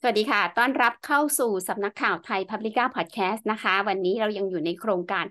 [0.00, 5.24] สวัสดีค่ะ ต้อนรับเข้าสู่สำนักข่าวไทยพับลิก้าพอดแคสต์นะคะ วันนี้เรายังอยู่ในโครงการ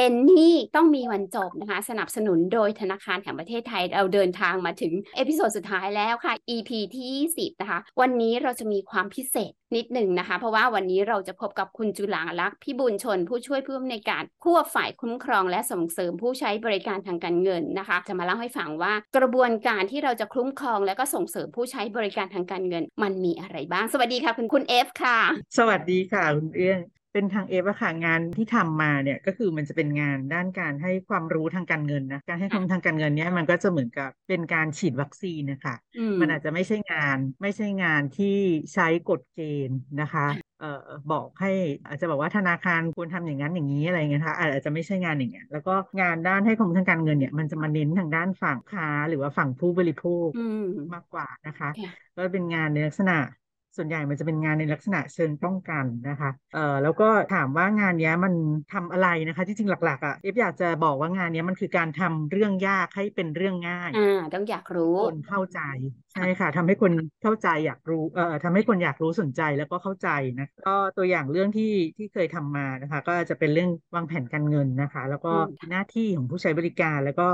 [0.00, 25.18] เป็นหนี้ต้องมีวันจบนะคะ สนับสนุนโดยธนาคารแห่งประเทศไทยเราเดินทางมาถึง episode สุดท้ายแล้วค่ะ EP ที่10นะคะ วันนี้เราจะมีความพิเศษนิดหนึ่งนะคะ เพราะว่าวันนี้เราจะพบกับคุณจุลาลักษณ์พิบูลชน ผู้ช่วยผู้อำนวยการควบฝ่ายคุ้มครองและส่งเสริมผู้ใช้บริการทางการเงินนะคะ จะมาเล่าให้ฟังว่ากระบวนการที่เราจะคุ้มครองและก็ส่งเสริมผู้ใช้บริการทางการเงิน มันมีอะไรบ้าง สวัสดีค่ะ คุณคุณเอฟค่ะ
[25.58, 26.80] สวัสดีค่ะคุณเอื้อง
[27.18, 38.26] เป็นทางเอฟอะค่ะงานที่ทำมาเนี่ยก็คือมันจะเป็นงานด้านการให้ความรู้ทางการเงินนะการให้ความรู้ทางการเงินเนี่ยมันก็จะเหมือนกับเป็นการฉีดวัคซีนนะคะอืมมันอาจจะไม่ใช่งานไม่ใช่งานที่
[38.74, 40.26] ใช้กฎเกณฑ์นะคะ
[40.58, 40.66] เอ่อ
[41.10, 41.48] บอกให้
[41.86, 50.64] อาจจะบอกว่าธนาคารควรทำอย่างนั้นอย่างนี้อะไรเงี้ยนะคะอาจจะไม่ใช่งานอย่างเงี้ยแล้วก็งานด้านให้ความรู้ทางการเงินเนี่ยมันจะมาเน้นทางด้านฝั่งค้าหรือว่าฝั่งผู้บริโภคอืม
[50.94, 53.12] มากกว่านะคะค่ะก็เป็นงานในลักษณะ
[53.76, 58.32] ส่วนใหญ่มันจะเป็นงานในลักษณะเชิงป้องกันนะคะ เอ่อแล้วก็ถามว่างานเนี้ยมัน
[58.72, 64.00] ทำอะไรนะคะ ที่จริงหลักๆอะเอฟอยากจะบอกว่างานเนี้ยมันคือการทำเรื่องยากให้เป็นเรื่องง่ายอ่า
[64.32, 65.60] ต้องอยากรู้คนเข้าใจ
[66.12, 66.92] ใช่ค่ะทำให้คน
[67.22, 77.28] เข้าใจอยากรู้เอ่อทำให้คนอยากรู้สนใจแล้วก็เข้าใจนะก็ตัวอย่างเรื่องที่ที่เคยทำมานะคะ ก็จะเป็นเรื่องวางแผนการเงินนะคะ แล้วก็อืมหน้าที่ของผู้ใช้บริการแล้วก็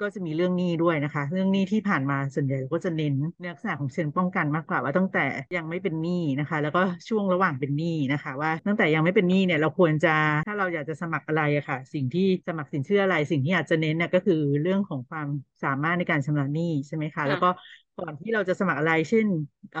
[0.00, 5.24] ก็จะมีเรื่องหนี้ด้วยนะคะ เรื่องหนี้ที่ผ่านมาส่วนใหญ่ก็จะเน้นในลักษณะของเชิงป้องกันมากกว่าว่าตั้งแต่
[5.56, 10.08] ยังไม่เป็นหนี้นะคะ แล้วก็ช่วงระหว่างเป็นหนี้นะคะ ว่าตั้งแต่ยังไม่เป็นหนี้เนี่ยเราควรจะ
[10.46, 15.28] ถ้าเราอยากจะสมัครอะไรอะค่ะ สิ่งที่สมัครสินเชื่ออะไร สิ่งที่อาจจะเน้นเนี่ยก็คือเรื่องของความ
[15.64, 17.48] สามารถในการชำระหนี้ใช่ไหมคะ แล้วก็
[17.96, 19.26] ก่อนที่เราจะสมัครอะไรเช่น
[19.72, 19.80] เอ่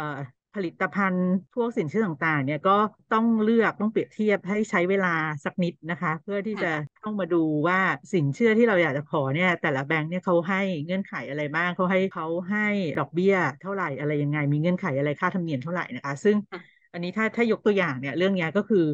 [0.54, 2.76] ผลิตภัณฑ์พวกสินเชื่อต่างๆ เนี่ยก็
[3.12, 6.72] ต้องเลือกต้องเปรียบเทียบให้ใช้เวลาสักนิดนะคะ เพื่อที่จะ
[7.04, 7.78] ต้องมาดูว่า
[8.12, 12.66] สินเชื่อที่เราอยากจะขอเนี่ยแต่ละแบงค์เนี่ยเขาให้เงื่อนไขอะไรบ้างเขาให้เขาให้
[13.00, 16.60] ดอกเบี้ย เท่าไหร่อะไรยังไง มีเงื่อนไขอะไรค่าธรรมเนียมเท่าไหร่นะคะ ซึ่งค่ะ
[16.92, 18.84] อันนี้ถ้าถ้ายกตัวอย่างเนี่ยเรื่องเนี้ยก็คือ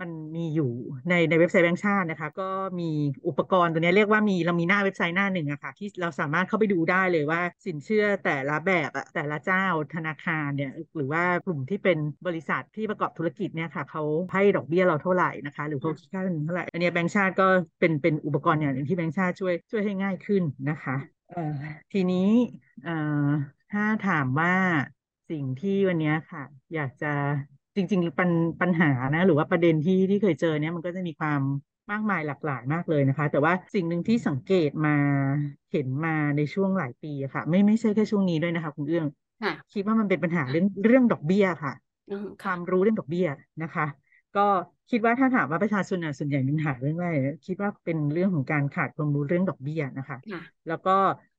[0.00, 0.70] มันมีอยู่
[1.08, 2.48] ในในเว็บไซต์แบงก์ชาตินะคะ ก็
[2.80, 2.90] มี
[3.28, 9.64] อุปกรณ์ตัวนี้เรียกว่ามีเรามีหน้าเว็บไซต์หน้าหนึ่งอะค่ะที่เราสามารถเข้าไปดูได้เลยว่าสินเชื่อแต่ละแบบอะแต่ละเจ้า
[9.94, 17.46] ธนาคารเนี่ยหรือว่ากลุ่มที่เป็นบริษัทที่ประกอบธุรกิจเนี่ยค่ะเขาให้ดอกเบี้ยเราเท่าไหร่นะคะ หรือเขาคิดค่าธรรมเนียมเท่าไหร่อันนี้แบงก์ชาติก็
[17.80, 20.96] เป็นเป็นอุปกรณ์อย่างหนึ่งที่แบงก์ชาติช่วยช่วยให้ง่ายขึ้นนะคะ
[21.92, 22.28] ทีนี้
[23.72, 24.54] ถ้าถามว่า
[25.30, 26.42] สิ่งที่วันนี้ค่ะ
[26.74, 27.12] อยากจะ
[27.78, 28.30] จริงๆปัญ
[28.60, 31.40] ปัญหานะ หรือว่าประเด็นที่ที่เคยเจอเนี่ยมันก็จะมีความ
[31.90, 34.96] มากมายหลากหลายมากเลยนะคะ แต่ว่าสิ่งหนึ่งที่สังเกตมา
[35.72, 39.06] เห็นมาในช่วงหลายปีอะค่ะ ไม่ไม่ใช่แค่ช่วงนี้ด้วยนะคะคุณเอื้อง
[39.40, 41.72] ค่ะคิดว่ามันเป็นปัญหาเรื่องเรื่องดอกเบี้ยค่ะ
[42.08, 43.26] อืมคค่ะวามรู้เรื่องดอกเบี้ย
[43.62, 43.86] นะคะ
[44.36, 44.46] ก็
[44.90, 47.14] คิดว่าถ้าถามว่าประชาชนน่ะส่วนใหญ่มีปัญหาเรื่องแรก
[47.46, 50.96] คิดว่าเป็นเรื่องของการขาดความรู้เรื่องดอกเบี้ยนะคะค่ะแล้วก็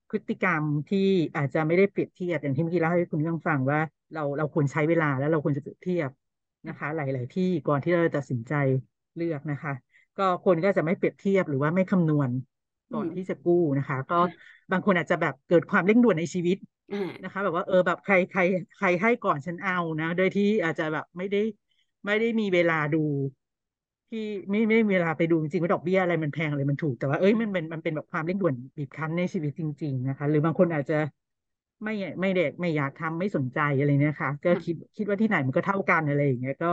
[0.10, 1.08] พฤติกรรมที่
[1.38, 3.80] อาจจะไม่ได้เปรียบเทียบอย่างที่เมื่อกี้เล่าให้คุณเรื่องฟังว่า
[4.14, 6.10] เราเราควรใช้เวลาแล้วเราควรจะเปรียบเทียบ
[6.68, 8.54] นะคะ หลาย ๆ ที่ก่อนที่เราจะตัดสินใจ
[9.16, 9.74] เลือกนะคะ
[10.18, 12.30] ก็คนก็จะไม่เปรียบเทียบหรือว่าไม่คำนวณ
[12.92, 16.58] ก่อนอืมที่จะกู้นะคะ ก็ค่ะบางคนอาจจะแบบเกิดความเร่งด่วนในชีวิต
[16.92, 18.42] อ่านะคะ แบบว่าเออแบบใครใคร
[18.76, 21.38] ใครให้ก่อนฉันเอานะ โดยที่อาจจะแบบไม่ได้
[22.06, 22.98] ไม่ได้มีเวลาดู
[24.10, 24.20] ที่
[24.50, 30.96] ไม่ไม่ได้มีเวลาไปดูจริงๆว่าดอกเบี้ยอะไรมันแพงอะไรมันถูกแต่ว่าเอ้ยมันเป็นมันเป็นแบบความเร่งด่วนบีบคั้นในชีวิตจริง ๆ นะคะ หรือบางคนอาจจะ
[31.84, 36.72] ไม่ไม่เด็กไม่อยากทำไม่สนใจอะไรเนี่ยค่ะ ก็คิดคิดว่าที่ไหนมันก็เท่ากันอะไรอย่างเงี้ยก็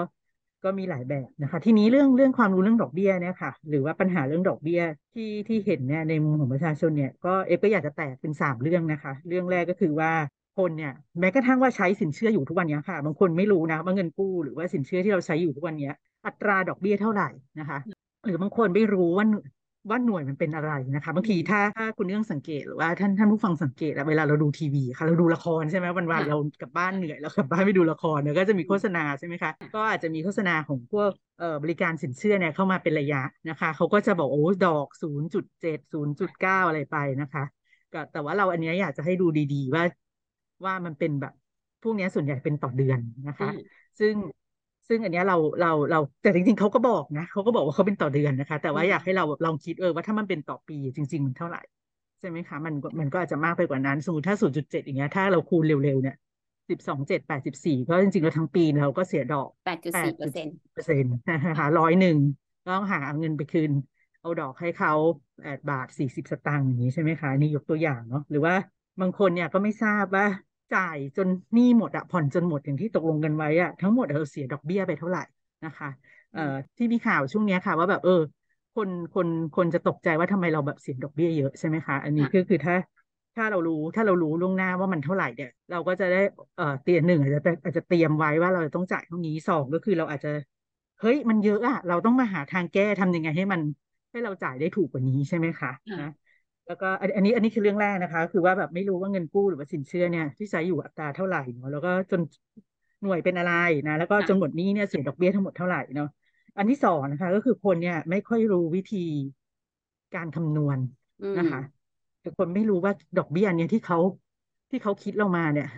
[0.64, 4.80] ก็มีหลายแบบนะคะ ทีนี้เรื่องเรื่องความรู้เรื่องดอกเบี้ยเนี่ยค่ะ หรือว่าปัญหาเรื่องดอกเบี้ย
[5.14, 10.10] ที่ที่เห็นเนี่ยในมุมของประชาชนเนี่ยก็เอฟก็อยากจะแตกเป็นสามเรื่องนะคะ เรื่องแรกก็คือว่า
[10.58, 15.94] คนเนี่ยแม้กระทั่งว่าใช้สินเชื่ออยู่ทุกวันเนี้ยค่ะ บางคนไม่รู้นะว่าเงินกู้หรือว่าสินเชื่อที่เราใช้อยู่ทุกวันเนี้ย
[16.26, 17.28] อัตราดอกเบี้ยเท่าไหร่
[17.60, 17.78] นะคะ
[18.24, 19.40] หรือบางคนไม่รู้ว่าหน่
[19.86, 37.44] วยว่าหน่วยมันเป็นอะไรนะคะบางทีถ้าถ้าคุณเรื่องสังเกตหรือว่าท่านท่านผู้ฟังสังเกตอะเวลาเราดูทีวีค่ะเราดูละครใช่ไหมวันวันค่ะเรากลับบ้านเหนื่อยเรากลับบ้านไปดูละครเนี่ยก็จะมีโฆษณาใช่ไหมคะก็อาจจะมีโฆษณาของพวกเอ่อบริการสินเชื่อเนี่ยเข้ามาเป็นระยะนะคะเขาก็จะบอกโอ้ดอกศูนย์จุดเจ็ดศูนย์จุดเก้าอะไรไปนะคะ
[37.92, 39.84] ก็แต่ว่าเราอันเนี้ยอยากจะให้ดูดีๆว่า
[40.64, 41.32] ว่ามันเป็นแบบ
[41.82, 43.60] พวกเนี้ยส่วนใหญ่เป็นต่อเดือนนะคะอืม
[43.98, 44.14] ซึ่ง
[44.88, 51.62] ซึ่งอันเนี้ยเราเราเราแต่จริงๆเขาก็บอกนะเขาก็บอกว่าเขาเป็นต่อเดือนนะคะ แต่ว่าอืมอยากให้เราแบบลองคิดเออว่าถ้ามันเป็นต่อปีจริง ๆ มันเท่าไหร่
[52.20, 56.16] ใช่ไหมคะ มันก็มันก็อาจจะมากไปกว่านั้นสมมติถ้า0.7อย่างเงี้ยถ้าเราคูณเร็วๆเนี่ย
[56.68, 62.16] 12 7 84ก็จริงๆแล้วทั้งปีเราก็เสียดอกแปดจุดสี่เปอร์เซ็นต์เปอร์เซ็นต์นะคะร้อยหนึ่ง
[62.68, 63.70] ต้องหาเงินไปคืน
[64.20, 64.92] เอาดอกให้เขา
[65.40, 68.54] แปดบาทสี่สิบสตางค์อย่างนี้ใช่ไหมคะนี่ยกตัวอย่างเนาะหรือว่า
[69.00, 70.26] บางคนเนี่ยก็ไม่ทราบว่า
[70.70, 75.20] จ่ายจนหนี้หมดอะผ่อนจนหมดอย่างที่ตกลงกันไว้อะทั้งหมดเราเสียดอกเบี้ยไปเท่าไหร่
[75.64, 75.88] นะคะ
[76.32, 76.40] เอ่อ
[76.76, 78.12] ที่มีข่าวช่วงเนี้ยค่ะ ว่าแบบเออ
[78.74, 82.74] คนคนคนจะตกใจว่าทำไมเราแบบเสียดอกเบี้ยเยอะใช่ไหมคะอันนี้ค่ะก็คือถ้า
[83.34, 86.18] ถ้าเรารู้ถ้าเรารู้ล่วงหน้าว่ามันเท่าไหร่เนี่ยเราก็จะได้
[86.56, 90.28] เอ่อเตรียมหนึ่งอาจจะอาจจะเตรียมไว้ว่าเราจะต้องจ่ายเท่านี้สองก็คือเราอาจจะ
[91.00, 93.60] เฮ้ยมันเยอะอะเราต้องมาหาทางแก้ทำยังไงให้มัน
[94.10, 96.06] ให้เราจ่ายได้ถูกกว่านี้ใช่ไหมคะนะ
[96.66, 102.20] แล้วก็อันนี้อันนี้คือเรื่องแรกนะคะ คือว่าแบบไม่รู้ว่าเงินกู้หรือว่าสินเชื่อเนี่ยที่ใช้อยู่อัตราเท่าไหร่เนาะแล้วก็จน
[103.02, 103.52] หน่วยเป็นอะไร
[103.86, 106.08] นะ แล้วก็จนหมดนี้เนี่ยเสียดอกเบี้ยทั้งหมดเท่าไหร่เนาะ
[106.56, 109.04] อันที่สองนะคะ ก็คือคนเนี่ยไม่ค่อยรู้วิธี
[110.14, 110.78] การคำนวณ
[111.38, 111.60] นะคะ
[112.20, 113.98] แต่คนไม่รู้ว่าดอกเบี้ยเนี่ยที่เขา
[114.70, 115.68] ที่เขาคิดเรามาเนี่ย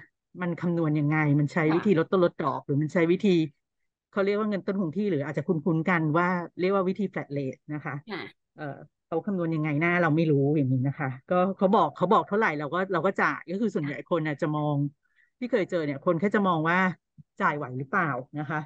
[0.40, 3.36] มันคำนวณยังไง มันใช้วิธีลดต้นลดดอกหรือมันใช้วิธี
[4.10, 6.28] เขาเรียกว่าเงินต้นคงที่หรืออาจจะคุ้นๆกันว่า
[6.60, 7.94] เรียกว่าวิธี flat rate นะคะ
[8.56, 8.76] เออ
[9.08, 14.76] เขาคำนวณยังไงหน้าเราไม่รู้อย่างนี้นะคะ ก็เขาบอกเขาบอกเท่าไหร่เราก็เราก็จ่ายก็คือส่วนใหญ่คนน่ะจะมอง
[15.38, 16.78] ที่เคยเจอเนี่ย คนแค่จะมองว่า
[17.42, 18.60] จ่ายไหวหรือเปล่านะคะ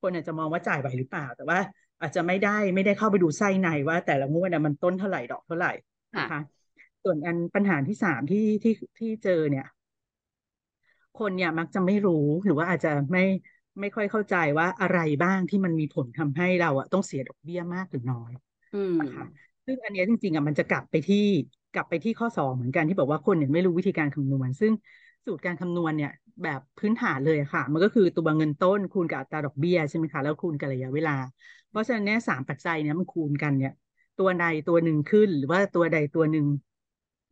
[0.00, 1.58] คนอาจจะมองว่าจ่ายไหวหรือเปล่า แต่ว่า
[2.00, 5.72] อาจจะไม่ได้ไม่ได้เข้าไปดูไส้ในว่า แต่ละงวดมันต้นเท่าไหร่ดอกเท่าไหร่
[6.16, 6.40] นะคะ
[7.02, 9.66] ส่วนอันปัญหาที่สามที่ที่ที่เจอเนี่ย
[11.18, 13.24] คนเนี่ยมักจะไม่รู้หรือว่าอาจจะไม่
[13.80, 18.32] ไม่ค่อยเข้าใจว่าอะไรบ้างที่มันมีผลทำให้เราอะต้องเสียดอกเบี้ยมากหรือน้อย
[19.00, 19.24] นะคะ
[19.66, 21.16] ซึ่งอันนี้จริงๆอะมันจะกลับไปที่
[21.72, 24.72] กลับไปที่ข้อสองเหมือนกันที่บอกว่าคนเนี่ยไม่รู้วิธีการคำนวณ ซึ่ง
[25.24, 26.10] สูตรการคำนวณเนี่ย
[26.42, 31.12] แบบพื้นฐานเลยค่ะ มันก็คือตัวเงินต้นคูณกับอัตราดอกเบี้ยใช่ไหมคะแล้วคูณกับระยะเวลา
[31.68, 33.72] เพราะฉะนั้นเนี่ยสามปัจจัยเนี่ยมันคูณกันเนี่ย
[34.16, 36.46] ตัวใดตัวหนึ่งขึ้น หรือว่าตัวใดตัวหนึ่ง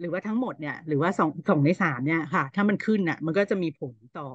[0.00, 4.28] หรือว่าทั้งหมดเนี่ย หรือว่าสองสองในสามเนี่ยค่ะ ถ้ามันขึ้นน่ะ มันก็จะมีผลต่อ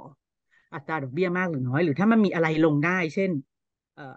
[0.74, 3.32] อัตราดอกเบี้ยมากหรือน้อย หรือถ้ามันมีอะไรลงได้ เช่น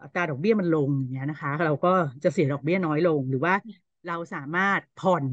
[0.02, 1.92] อัตราดอกเบี้ยมันลงอย่างเงี้ยนะคะ เราก็
[2.24, 3.54] จะเสียดอกเบี้ยน้อยลง หรือว่า
[4.08, 5.24] เราสามารถผ่อน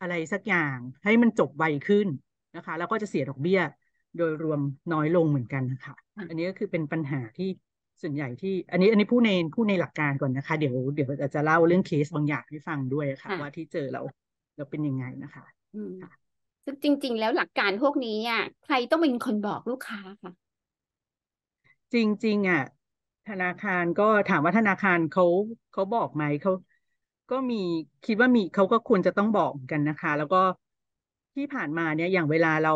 [0.00, 2.08] อะไรสักอย่างให้มันจบไวขึ้น
[2.56, 3.60] นะคะแล้วก็จะเสียดอกเบี้ย
[4.16, 4.60] โดยรวม
[4.92, 5.94] น้อยลงเหมือนกันนะคะ
[6.28, 7.48] อันนี้ก็คือเป็นปัญหาที่
[8.02, 14.00] ส่วนใหญ่ที่อันนี้อันนี้ผู้ในผู้ในหลักการก่อนนะคะ เดี๋ยวเดี๋ยวอาจจะเล่าเรื่องเคสบางอย่างให้ฟังด้วยค่ะ ว่าที่เจอเรา
[14.56, 15.44] เราเป็นยังไงนะคะ
[16.64, 20.32] ซึ่งจริง ๆ แล้วหลักการพวกนี้อะใครต้องเป็นคนบอกลูกค้าคะ
[21.92, 21.94] จ
[22.26, 22.62] ริง ๆ อะ
[23.26, 25.24] ธนาคารก็ถามว่าธนาคารเขา
[25.70, 26.50] เขาบอกไหมเขา
[27.30, 27.56] ก็มี
[28.04, 30.36] คิดว่ามีเขาก็ควรจะต้องบอกกันนะคะ แล้วก็
[31.34, 32.70] ที่ผ่านมาเนี่ยอย่างเวลาเรา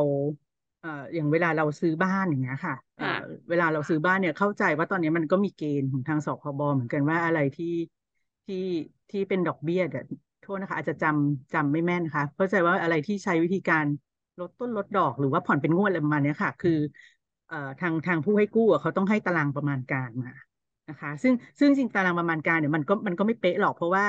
[0.80, 3.06] เอ่ออย่างเวลาเราซื้อบ้านอย่างเงี้ยค่ะเอ่อ
[3.48, 7.66] เวลาเราซื้อบ้านเนี่ยเข้าใจว่าตอนนี้มันก็มีเกณฑ์ของทางสคบเหมือนกันว่าอะไรที่
[8.46, 8.56] ที่
[9.10, 10.04] ที่เป็นดอกเบี้ยเดี๋ยว
[10.40, 13.86] โทษนะคะ อาจจะจำจำไม่แม่นค่ะเข้าใจว่าอะไรที่ใช้วิธีการ
[14.38, 17.15] ลดต้นลดดอกหรือว่าผ่อนเป็นงวดอะไรประมาณนี้ค่ะ คือเอ่อ
[17.80, 20.32] ทางทางผู้ให้กู้เขาต้องให้ตารางประมาณการมา
[20.90, 24.06] นะคะ ซึ่งซึ่งจริงตารางประมาณการเนี่ยมันก็มันก็ไม่เป๊ะหรอกเพราะว่า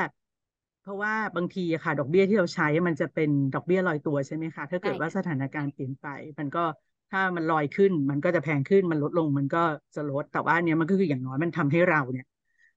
[0.82, 6.08] เพราะว่าบางทีอะค่ะ ดอกเบี้ยที่เราใช้มันจะเป็นดอกเบี้ยลอยตัวใช่ไหมคะถ้าเกิดว่าสถานการณ์เปลี่ยนไป
[6.40, 6.64] มันก็
[7.12, 9.64] ถ้ามันลอยขึ้น มันก็จะแพงขึ้นมันลดลง มันก็
[9.96, 12.26] จะลดแต่ว่าเนี้ยมันก็คืออย่างน้อยมันทำให้เราเนี่ย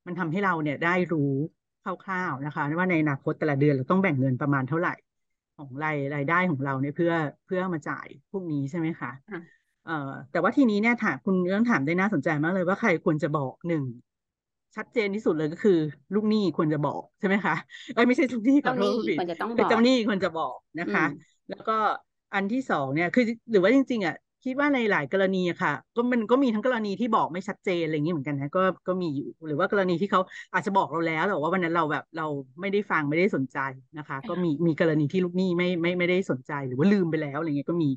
[0.06, 1.32] มันทำให้เราเนี่ยได้รู้
[1.82, 4.94] คร่าวๆนะคะว่าในอนาคตแต่ละเดือนเราต้องแบ่งเงินประมาณเท่าไหร่
[5.56, 7.12] ของรายรายได้ของเราเนี่ยเพื่อ
[7.46, 9.10] เพื่อมาจ่ายพวกนี้ใช่ไหมคะ
[9.90, 13.84] เอ่อแต่ว่าทีนี้เนี่ยถามคุณเรื่องถามได้น่าสนใจมากเลยว่าใครควรจะบอกหนึ่ง
[14.76, 15.72] ชัดเจนที่สุดเลยก็คือ
[16.14, 17.54] ลูกหนี้ควรจะบอกใช่ไหมคะ
[17.92, 21.02] เอ้ยไม่ใช่ลูกหนี้ขอโทษควรจะต้องบอกเจ้าหนี้ควรจะบอกนะคะ
[21.48, 21.72] แล้วก็
[22.34, 24.14] อันที่สองเนี่ยคือ หรือว่าจริง ๆอะ
[24.44, 30.20] คิดว่าในหลายกรณีอะค่ะ ก็มันก็มีทั้งกรณีที่บอกไม่ชัดเจนอะไรอย่างนี้เหมือนกันนะก็ก็มีอยู่หรือว่ากรณีที่เขา
[30.52, 32.26] อาจจะบอกเราแล้วแต่ว่าวันนั้นเราแบบเรา
[32.60, 33.58] ไม่ได้ฟังไม่ได้สนใจ
[33.98, 37.90] นะคะ ก็มีมีกรณีที่ลูกหนี้ไม่ไม่ไม่ได้สนใจหรือว่าลืมไปแล้วอะไรเงี้ยก็มี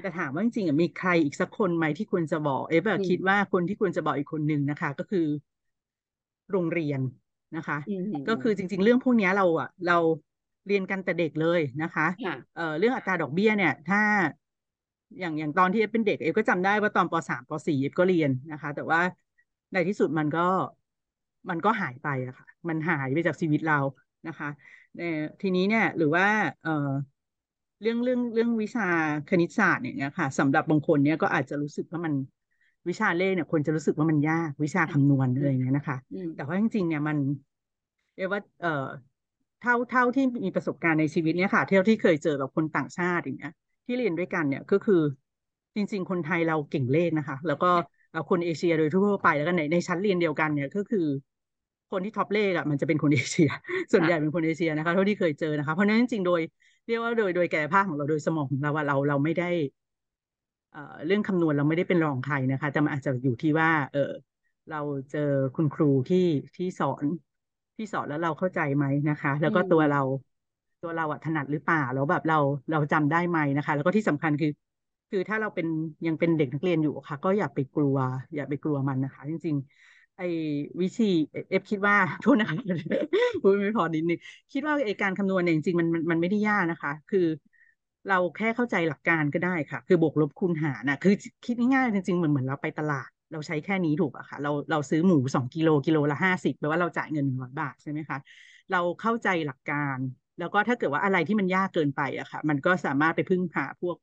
[0.00, 5.26] แต่ถามว่าจริงๆอะมีใครอีกสักคนไหมที่ควรจะบอกเอฟคิดว่าคนที่ควรจะบอกอีกคนหนึ่งนะคะ ก็คือ
[6.50, 7.00] โรงเรียน
[7.56, 7.78] นะคะ
[8.28, 9.98] ก็คือจริง ๆ เรื่องพวกนี้เราอะ เรา
[10.66, 12.06] เรียนกันแต่เด็กเลยนะคะ
[12.54, 14.00] เอ่อเรื่องอัตราดอกเบี้ยเนี่ย ถ้า
[15.18, 19.00] อย่างอย่างตอนที่เอฟเป็นเด็กเอฟก็จำได้ว่าตอนปสามปสี่เอฟก็เรียนนะคะ แต่ว่า
[19.72, 20.40] ในที่สุดมันก็
[21.50, 23.78] มันก็หายไปอะค่ะ มันหายไปจากชีวิตเรา
[24.26, 24.48] นะคะ
[25.40, 26.26] ทีนี้เนี่ยหรือว่า
[26.62, 26.70] เอ่อ
[27.80, 28.82] เรื่องเรื่องเรื่องวิชา
[29.28, 32.14] คณิตศาสตร์เนี่ยค่ะสำหรับบางคนเนี่ยก็อาจจะรู้สึกว่ามัน
[32.88, 35.96] วิชาเลขเนี่ยคนจะรู้สึกว่ามันยากวิชาคำนวณอะไรเงี้ยนะคะ
[36.36, 37.16] แต่ว่าจริงๆเนี่ยมัน
[38.16, 38.86] เรียกว่าเอ่อ
[39.60, 43.52] เท่าเท่าที่มีประสบการณ์ในชีวิตเนี่ยค่ะ เท่าที่เคยเจอกับคนต่างชาติอย่างเงี้ย
[43.90, 44.94] ที่เรียนด้วยกันเนี่ยก็คือ
[45.76, 47.66] จริง ๆ คนไทยเราเก่งเลขนะคะ แล้วก็
[48.30, 51.06] คนเอเชียโดยทั่วไปแล้วก็ในในชั้นเรียนเดียวกันเนี่ยก็คือ
[51.90, 53.48] คนที่ท็อปเลขอะมันจะเป็นคนเอเชีย
[53.92, 56.40] ส่วนใหญ่เป็นคนเอเชียนะคะเท่าที่เคยเจอนะคะ เพราะนั้นจริงๆโดย
[56.86, 59.50] เรียกว่าโดยโดยแก่ภาคของเราโดยสมองของเราว่าเราเราไม่ได้
[60.72, 64.00] อ่อเรื่องคำนวณเราไม่ได้เป็นรองใครนะคะ แต่มันอาจจะอยู่ที่ว่า เออ
[64.68, 64.76] เรา
[65.10, 65.20] เจอ
[65.54, 66.18] คุณครูที่
[66.56, 67.04] ที่สอน
[67.76, 69.98] ที่สอนแล้วเราเข้าใจไหมนะคะ แล้วก็ตัวเรา
[70.82, 72.36] ตัวเราอะถนัดหรือเปล่าแล้วแบบเรา
[72.70, 74.50] เราจำได้ไหมนะคะ แล้วก็ที่สำคัญคือ
[75.10, 75.66] คือถ้าเราเป็น
[76.06, 77.96] ยังเป็นเด็กนักเรียนอยู่ค่ะ ก็อย่าไปกลัว
[78.34, 79.56] อย่าไปกลัวมันนะคะ จริง
[79.86, 80.24] ๆ ไอ้
[80.80, 81.04] วิธี
[81.50, 82.56] เอฟคิดว่าโทษนะคะ
[83.42, 84.18] พูดไม่พอนิดนึง
[84.52, 87.26] คิดว่าไอ้การคำนวณเนี่ยจริงๆมันมันมันไม่ได้ยากนะคะ คือ
[88.08, 98.18] เราแค่เข้าใจหลักการก็ได้ค่ะ คือบวกลบคูณหารนะคือคิดง่ายๆจริงๆเหมือนเหมือนเราไปตลาด เราใช้แค่นี้ถูกอะค่ะ เราเราซื้อหมูสองกิโลกิโลละห้าสิบแปลว่าเราจ่ายเงินหนึ่งร้อยบาทใช่ไหมคะ
[98.70, 99.98] เราเข้าใจหลักการ
[100.38, 103.96] แล้วก็ถ้าเกิดว่าอะไรที่มันยากเกินไปอะค่ะ มันก็สามารถไปพึ่งพาพวก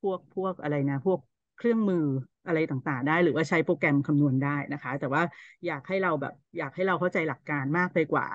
[0.00, 1.18] พวกพวกอะไรนะ พวก
[1.56, 2.04] เครื่องมือ
[2.46, 5.22] อะไรต่างๆ ได้ หรือว่าใช้โปรแกรมคำนวณได้นะคะ แต่ว่า
[5.66, 8.26] อยากให้เราแบบ อยากให้เราเข้าใจหลักการมากไปกว่า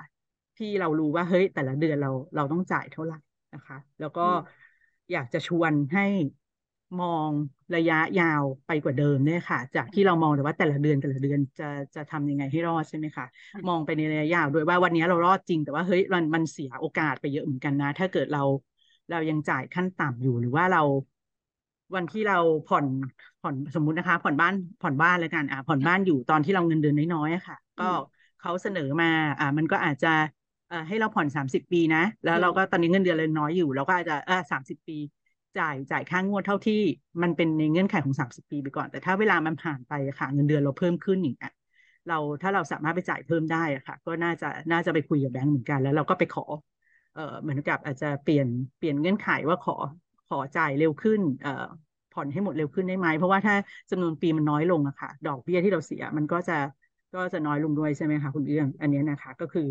[0.58, 3.18] ที่เรารู้ว่าเฮ้ยแต่ละเดือนเราเราต้องจ่ายเท่าไหร่
[3.54, 4.22] นะคะ แล้วก็
[5.12, 6.06] อยากจะชวนให้
[6.98, 7.32] มอง
[7.76, 11.66] ระยะยาวไปกว่าเดิมเนี่ยค่ะ จากที่เรามองแต่ว่าแต่ละเดือนแต่ละเดือนจะ
[11.96, 13.26] จะทำยังไงให้รอดใช่ไหมคะ
[13.68, 18.44] มองไปในระยะยาวด้วยว่าวันนี้เรารอดจริง แต่ว่าเฮ้ยมันมันเสียโอกาสไปเยอะเหมือนกันนะ ถ้าเกิดเรา
[19.10, 20.80] เรายังจ่ายขั้นต่ำอยู่หรือว่าเรา
[21.96, 22.86] วันที่เราผ่อน
[23.42, 27.90] ผ่อนสมมุตินะคะ ผ่อนบ้านผ่อนบ้านแล้วกันอ่าผ่อนบ้านอยู่ตอนที่เราเงินเดือนน้อยๆค่ะ ก็
[28.40, 29.06] เขาเสนอมา
[29.40, 30.08] อ่ามันก็อาจจะ
[30.68, 34.98] เอ่อให้เราผ่อนสามสิบปีนะ แล้วเราก็ตอนนี้เงินเดือนเราน้อยอยู่ เราก็อาจจะเออสามสิบปี
[35.58, 36.74] จ่ายจ่ายค่างวดเท่าที่
[37.22, 41.52] มันเป็นในเงื่อนไขของสามสิบปีไปก่อน แต่ถ้าเวลามันผ่านไปค่ะเงินเดือนเราเพิ่มขึ้นอย่างเงี้ย
[42.08, 46.44] เราถ้าเราสามารถไปจ่ายเพิ่มได้อะค่ะ ก็น่าจะน่าจะไปคุยกับแบงก์เหมือนกันแล้วเราก็ไปขอ
[47.14, 49.76] เอ่อเหมือนกับอาจจะเปลี่ยนเปลี่ยนเงื่อนไขว่าขอ
[50.28, 51.66] ขอจ่ายเร็วขึ้นเอ่อ
[52.12, 53.56] ผ่อนให้หมดเร็วขึ้นได้ไหมเพราะว่าถ้า
[53.90, 56.54] จำนวนปีมันน้อยลงอะค่ะ ดอกเบี้ยที่เราเสียมันก็จะ
[57.14, 59.62] ก็จะน้อยลงด้วยใช่ไหมคะคุณเอื้องอันนี้นะคะ ก็คือ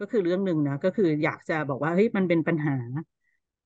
[0.00, 2.72] ก็คือเรื่องหนึ่งนะก็คืออยากจะบอกว่าเฮ้ยมันเป็นปัญหา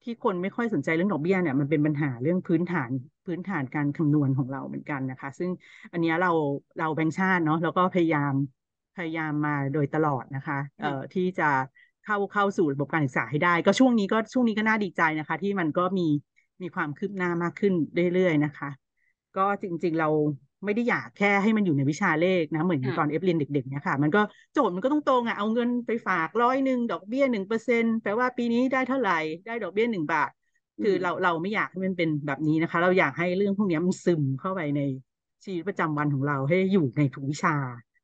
[0.02, 2.90] ที่คนไม่ค่อยสนใจเรื่องดอกเบี้ยเนี่ยมันเป็นปัญหาเรื่องพื้นฐาน
[3.26, 5.50] พื้นฐานการคำนวณของเราเหมือนกันนะคะ ซึ่ง
[5.92, 6.30] อันนี้เรา
[6.78, 8.32] เราแบงค์ชาติเนาะแล้วก็พยายาม
[8.96, 11.50] พยายามมาโดยตลอดนะคะเอ่อที่จะ
[12.04, 16.08] เข้าเข้าสู่ระบบการศึกษาให้ได้ ก็ช่วงนี้ก็ช่วงนี้ก็น่าดีใจนะคะ ที่มันก็มี
[16.62, 17.74] มีความคืบหน้ามากขึ้น
[18.14, 18.70] เรื่อยๆนะคะ
[19.36, 20.08] ก็จริงๆเรา
[20.64, 24.20] ไม่ได้อยากแค่ให้มันอยู่ในวิชาเลขนะ เหมือนตอนเอฟเรียนเด็กๆเนี่ยค่ะ มันก็
[24.52, 30.30] โจทย์มันก็ต้องตรงอะเอาเงินไปฝากร้อยหนึ่งดอกเบี้ยหนึ่งเปอร์เซ็นแปลว่าปีนี้ได้เท่าไหร่ได้ดอกเบี้ยหนึ่งบาท
[30.82, 34.80] คือเราเราไม่อยากให้มันเป็นแบบนี้นะคะ เราอยากให้เรื่องพวกนี้มันซึมเข้าไปใน
[35.44, 37.54] ชีวิตประจำวันของเราให้อยู่ในทุกวิชา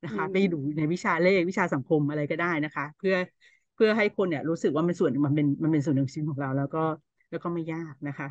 [0.05, 3.15] นะคะไปอยู่ในวิชาเลขวิชาสังคมอะไรก็ได้นะคะ เพื่อ
[3.75, 6.83] เพื่อให้คนเนี่ยรู้สึกว่ามันส่วนมันเป็นมันเป็นส่วนหนึ่งชีวิตของเรา แล้วก็
[7.31, 8.29] แล้วก็ไม่ยากนะคะ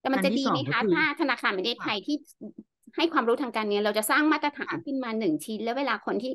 [0.00, 2.16] แต่มันจะดีไหมคะถ้าธนาคารประเทศไทยที่
[2.96, 6.32] ให้ความรู้ทางการเงินเราจะสร้างมาตรฐานขึ้นมาหนึ่งชิ้น แล้วเวลาคนที่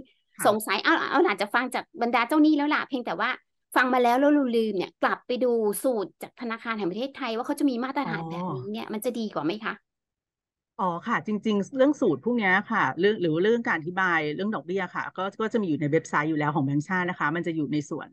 [0.48, 3.30] สงสัยเอาเอาอาจจะฟังจากบรรดาเจ้าหนี้แล้วล่ะเพียงแต่ว่า
[3.76, 5.52] ฟังมาแล้วแล้วลืมเนี่ย กลับไปดู
[5.84, 9.74] สูตรจากธนาคารแห่งประเทศไทย ว่าเขาจะมีมาตรฐานแบบนี้เนี่ยมันจะดีกว่าไหมคะ
[10.80, 18.08] อ๋อค่ะ จริง ๆ เรื่องสูตรพวกนี้ค่ะเรื่องหรือเรื่องการอธิบายเรื่องดอกเบี้ยค่ะ ก็ก็จะมีอยู่ในเว็บไซต์อยู่แล้วของแบงก์ชาตินะคะ มันจะอยู่ในส่วน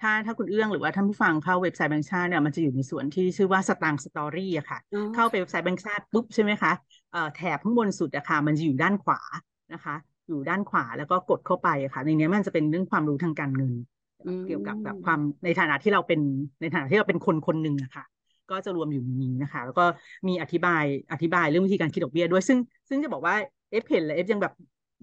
[0.00, 4.78] ถ้าถ้าคุณเอื้องหรือว่าท่านผู้ฟังเข้าเว็บไซต์แบงก์ชาติเนี่ยมันจะอยู่ในส่วนที่ชื่อว่าสตางค์ story อะค่ะ
[5.14, 6.72] เข้าไปเว็บไซต์แบงก์ชาติปุ๊บใช่ไหมคะ
[7.12, 9.20] เอ่อแถบข้างบนสุดอะค่ะมันจะอยู่ด้านขวา
[9.72, 9.94] นะคะ
[10.28, 13.72] อยู่ด้านขวาแล้วก็กดเข้าไปอะค่ะ ในนี้มันจะเป็นเรื่องความรู้ทางการเงิน
[14.46, 16.20] เกี่ยวกับแบบความในฐานะที่เราเป็น
[16.60, 18.04] ในฐานะที่เราเป็นคนคนหนึ่งอะค่ะ
[18.50, 19.84] ก็จะรวมอยู่ในนี้นะคะ แล้วก็
[20.28, 23.34] มีอธิบายอธิบายเรื่องวิธีการคิดดอกเบี้ยด้วย ซึ่งซึ่งจะบอกว่า
[23.70, 24.52] เอฟเห็นแล้วเอฟยังแบบ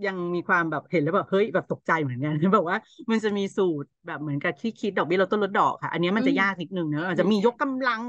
[0.05, 2.77] ยังมีความแบบเห็นแล้วแบบเฮ้ยแบบตกใจเหมือนกันแบบว่า
[3.11, 8.01] มันจะมีสูตรแบบเหมือนกับที่คิดดอกเบี้ยลดต้นลดดอกค่ะ อันนี้มันจะยากนิดนึงเนอะอาจจะมียกกำลัง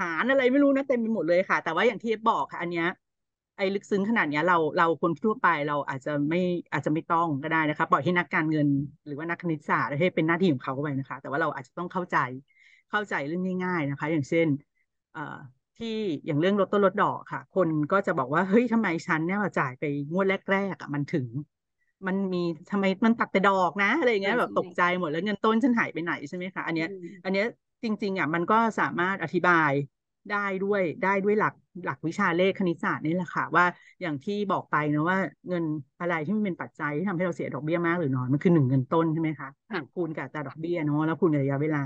[0.00, 2.86] หารอะไรไม่รู้นะเต็มไปหมดเลยค่ะ แต่ว่าอย่างที่เอฟบอกค่ะ อันเนี้ย
[3.56, 6.40] ไอ้ลึกซึ้งขนาดนี้เราเราคนทั่วไปเราอาจจะไม่
[6.72, 8.68] อาจจะไม่ต้องก็ได้นะคะปล่อยให้นักการเงิน
[9.06, 12.16] หรือว่านักคณิตศาสตร์ให้เป็นหน้าที่ของเขาไปนะคะ แต่ว่าเราอาจจะต้องเข้าใจ
[12.90, 14.48] เข้าใจเรื่องง่าย ๆนะคะ อย่างเช่น
[15.76, 15.88] ที่
[16.26, 21.26] อย่างเรื่องลดต้นลดดอกค่ะ คนก็จะบอกว่าเฮ้ยทำไมฉันเนี่ยจ่ายไปงวดแรกๆอะมันถึง
[22.06, 22.38] มันมี
[22.70, 26.88] ทำไมมันตัดแต่ดอกนะอะไรเงี้ยแบบตกใจหมดแล้วเงินต้นฉันหายไปไหนใช่ไหมคะอันเนี้ย
[27.24, 27.46] อันเนี้ย
[27.82, 29.70] จริง ๆอะมันก็สามารถอธิบาย
[30.28, 31.52] ได้ด้วยได้ด้วยหลัก
[31.84, 33.64] หลักวิชาเลขคณิตศาสตร์นี่แหละค่ะ ว่า
[34.02, 35.18] อย่างที่บอกไปนะว่า
[35.48, 35.64] เงิน
[36.00, 39.48] อะไรที่มันเป็นปัจจัยที่ทำให้เราเสียดอกเบี้ยมากหรือน้อยมันคือหนึ่งเงินต้นใช่ไหมคะ
[39.92, 41.78] คูณกับอัตราดอกเบี้ยเนาะแล้วคูณระยะเวลา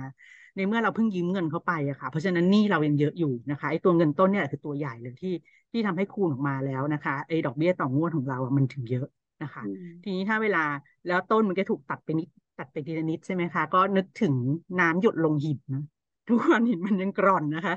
[0.60, 5.30] ในเมื่อเราเพิ่งยืมเงินเข้าไปอะค่ะ เพราะฉะนั้นนี่เรายังเยอะอยู่นะคะไอ้ตัวเงินต้นเนี่ยคือตัวใหญ่เลยที่
[5.72, 9.06] ที่ทำให้คูณออกมาแล้วนะคะไอ้ดอกเบี้ยต่องวดของเราอะมันถึงเยอะ
[9.42, 9.62] นะคะ
[10.02, 10.58] ทีนี้ถ้าเวลา
[11.06, 14.34] แล้วต้นมันก็ถูกตัดไปนิดตัดไปทีละนิดใช่ไหมคะ ก็นึกถึง
[14.78, 15.82] น้ำหยดลงหินนะ
[16.28, 17.74] ทุกวันหินมันยังกร่อนนะคะ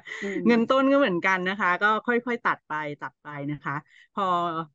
[0.47, 3.75] เงินต้นก็เหมือนกันนะคะ ก็ค่อยๆตัดไปตัดไปนะคะ
[4.13, 4.23] พอ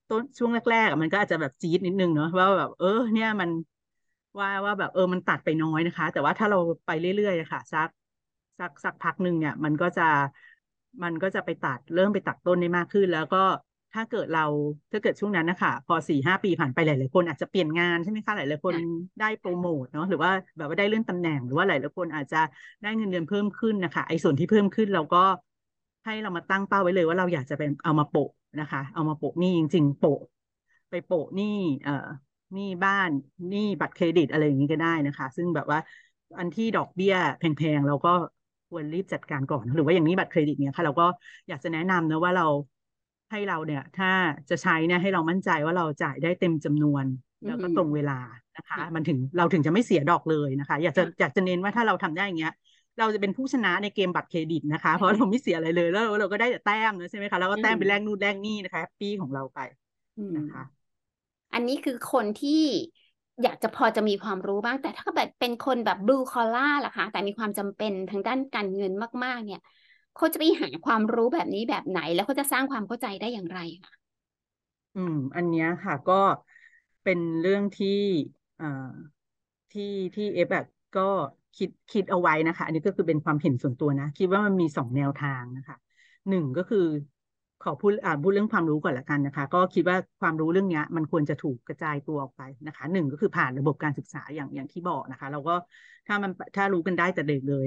[0.08, 3.50] ต้นช่วงแรกๆมันก็อาจจะแบบจี๊ดนิดนึงเนาะว่าแบบเออเนี่ยมัน
[4.40, 7.88] ว่าว่าแบบเออมันตัดไปน้อยนะคะ แต่ว่าถ้าเราไปเรื่อยๆค่ะสัก
[8.58, 10.02] สักสักพักหนึ่งเนี่ย มันก็จะ
[11.02, 13.44] มันก็จะไปตัดเริ่มไปตัดต้นได้มากขึ้น แล้วก็
[13.94, 14.44] ถ้าเกิดเรา
[14.92, 18.74] ถ้าเกิดช่วงนั้นนะคะพอสี่ห้าปีผ่านไปหลายๆคนอาจจะเปลี่ยนงานใช่ไหมคะหลายๆคน
[19.20, 22.40] ได้โปรโมทเนาะหรือว่าแบบว่าได้เลื่อนตำแหน่ง หรือว่าหลายๆคนอาจจะ
[22.82, 25.24] ได้เงินเดือนเพิ่มขึ้นนะคะไอ้ส่วนที่เพิ่มขึ้นเราก็
[26.04, 30.20] ให้เรามาตั้งเป้าไว้เลยว่าเราอยากจะเป็นเอามาโปะนะคะ เอามาโปะนี่จริง ๆ โปะ
[30.90, 31.46] ไปโปะนี่
[31.84, 32.06] เอ่อ
[32.56, 33.10] นี่บ้าน
[33.52, 35.78] นี่บัตรเครดิตอะไรอย่างนี้ก็ได้นะคะ ซึ่งแบบว่า
[36.38, 38.10] อันที่ดอกเบี้ยแพงๆเราก็
[38.68, 41.06] ควรรีบจัดการก่อน หรือว่าอย่างนี้บัตรเครดิตเนี่ยค่ะเราก็
[41.48, 42.46] อยากจะแนะนำนะว่าเรา
[43.30, 44.10] ให้เราเนี่ย ถ้า
[44.50, 47.04] จะใช้เนี่ยให้เรามั่นใจว่าเราจ่ายได้เต็มจำนวน
[47.46, 48.18] แล้วก็ตรงเวลา
[48.56, 52.54] นะคะ มันถึงเราถึงจะไม่เสียดอกเลยนะคะ อยากจะอยากจะเน้นว่าถ้าเราทำได้อย่างเงี้ย
[52.98, 59.60] เราจะเป็นผู้ชนะในเกมบัตรเครดิตนะคะ เพราะเราไม่เสียอะไรเลยแล้วเราก็ได้แต่แต้มนะใช่ไหมคะแล้วก็แต้มไปแลกนู่นแลกนี่นะคะ happy ของเราไป
[60.37, 60.62] นะคะ
[61.54, 62.62] อันนี้คือคนที่
[63.42, 68.92] อยากจะพอจะมีความรู้บ้าง แต่ถ้าแบบเป็นคนแบบบลูคอล่าล่ะคะ แต่มีความจำเป็นทางด้านการเงิน
[69.25, 69.61] มาก ๆ เนี่ย
[70.14, 73.95] เขาจะไปหาความรู้แบบนี้แบบไหน แล้วเขาจะสร้างความเข้าใจได้อย่างไรคะ
[74.95, 76.14] อืม อันนี้ค่ะ ก็
[77.02, 77.88] เป็นเรื่องที่
[78.59, 78.66] อ่า
[79.71, 79.83] ที่
[80.14, 80.64] ที่เอฟแบบ
[80.95, 81.00] ก็
[81.57, 85.76] คิดคิดเอาไว้นะคะ อันนี้ก็คือเป็นความเห็นส่วนตัวนะ คิดว่ามันมีสองแนวทางนะคะ
[86.28, 86.78] หนึ่งก็คือ
[87.64, 95.54] ขอพูดอ่าพูดเรื่องความรู้ก่อนละกันนะคะ ก็คิดว่าความรู้เรื่องนี้มันควรจะถูกกระจายตัวออกไปนะคะหนึ่งก็คือผ่านระบบการศึกษาอย่างอย่างที่บอกนะคะ เราก็
[96.06, 97.66] ถ้ามันถ้ารู้กันได้แต่เด็กเลย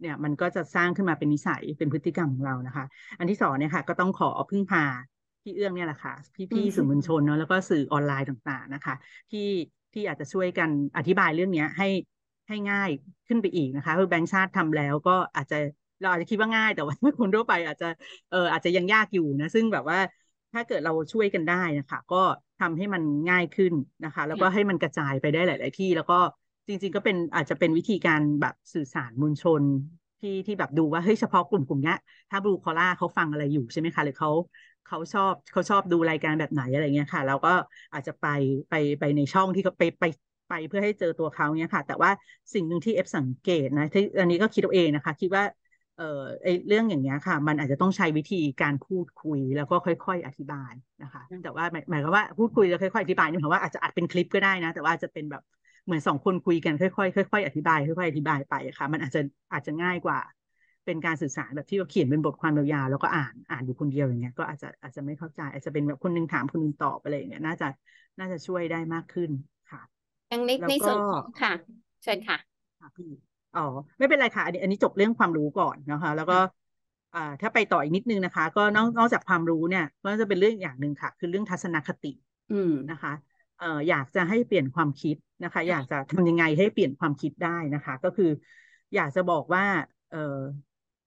[0.00, 2.84] เนี่ยมันก็จะสร้างขึ้นมาเป็นนิสัยเป็นพฤติกรรมของเรานะคะ
[3.18, 4.84] อันที่สองเนี่ยค่ะ ก็ต้องขอพึ่งพา
[5.42, 6.14] พี่เอื้องเนี่ยแหละค่ะ
[6.52, 8.94] พี่ๆสื่อมวลชนเนาะแล้วก็สื่อออนไลน์ต่างๆนะคะ
[9.30, 9.48] ที่
[9.92, 11.88] ที่อาจจะช่วยกันอธิบายเรื่องนี้ให้
[12.48, 12.90] ให้ง่าย
[13.28, 15.58] ขึ้นไปอีกนะคะคือแบงค์ชาติทำแล้วก็อาจจะ
[16.02, 17.86] เราอาจจะคิดว่าง่ายแต่ว่าคนทั่วไปอาจจะ
[18.30, 19.98] เอออาจจะยังยากอยู่นะ ซึ่งแบบว่า
[20.52, 22.22] ถ้าเกิดเราช่วยกันได้นะคะ ก็
[22.60, 23.72] ทำให้มันง่ายขึ้น
[24.04, 26.18] นะคะ แล้วก็ให้มันกระจายไปได้หลาย ๆ ที่ แล้วก็
[26.68, 29.62] จริง ๆ ก็เป็นอาจจะเป็นวิธีการแบบสื่อสารมวลชน
[30.20, 31.94] ที่ที่แบบดูว่าเฮ้ยเฉพาะกลุ่มกลุ่มนี้
[32.30, 34.30] ถ้าบลูคอล่าเขาฟังอะไรอยู่ใช่ไหมคะหรือเขา
[34.86, 37.52] เขาชอบเขาชอบดูรายการแบบไหนอะไรเงี้ยค่ะ เราก็
[37.92, 38.26] อาจจะไป
[38.70, 40.04] ไปไปในช่องที่เขาไปไป
[40.48, 42.10] ไปเพื่อให้เจอตัวเขาเนี้ยค่ะ แต่ว่า
[42.54, 45.44] สิ่งหนึ่งที่เอฟสังเกตนะที่อันนี้ก็คิดเอาเองนะคะ คิดว่า
[45.96, 46.04] เอ่อ
[46.42, 50.72] ไอเรื่องอย่างเงี้ยค่ะ มันอาจจะต้องใช้วิธีการพูดคุยแล้วก็ค่อย ๆ อธิบาย
[51.02, 55.42] นะคะ แต่ว่าหมายความว่าพูดคุยแล้วค่อยๆอธิบายนี่หมายว่าอาจจะอัดเป็นคลิปก็ได้นะ แต่ว่าจะเป็นแบบ
[55.84, 59.20] เหมือนสองคนคุยกันค่อยๆค่อยๆอธิบายค่อยๆอธิบายไปค่ะ มันอาจจะ
[59.52, 60.18] อาจจะง่ายกว่า
[60.84, 67.66] เป็นการสื่อสารแบบที่เราเขียนเป็นบทความยาวๆแล้วก็อ่านอ่านอยู่คนเดียวอย่างเงี้ยก็อาจจะอาจจะไม่เข้าใจ อาจจะเป็นแบบคนนึงถามคนนึงตอบอะไรอย่างเงี้ยน่าจะ
[68.18, 69.30] น่าจะช่วยได้มากขึ้น
[69.70, 69.80] ค่ะ
[70.30, 71.52] ยังในในส่วนของค่ะ
[72.02, 72.38] เชิญค่ะ
[72.78, 73.10] ค่ะพี่
[73.54, 73.60] อ๋อ
[73.98, 76.38] ไม่เป็นไรค่ะ อันนี้อันนี้จบเรื่องความรู้ก่อนนะคะ แล้วก็
[77.14, 82.12] อ่าถ้าไปต่ออีกนิดนึงนะคะ ก็นอกนอกจากความรู้เนี่ย ก็จะเป็นเรื่องอย่างหนึ่งค่ะ คือเรื่องทัศนคติ
[82.90, 83.12] นะคะ
[83.58, 88.30] เอ่ออยากจะให้เปลี่ยนความคิดนะคะ อยากจะทำยังไงให้เปลี่ยนความคิดได้นะคะ ก็คือ
[88.94, 89.64] อยากจะบอกว่า
[90.10, 90.18] เอ่อ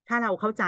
[0.08, 0.64] ถ้าเราเข้าใจ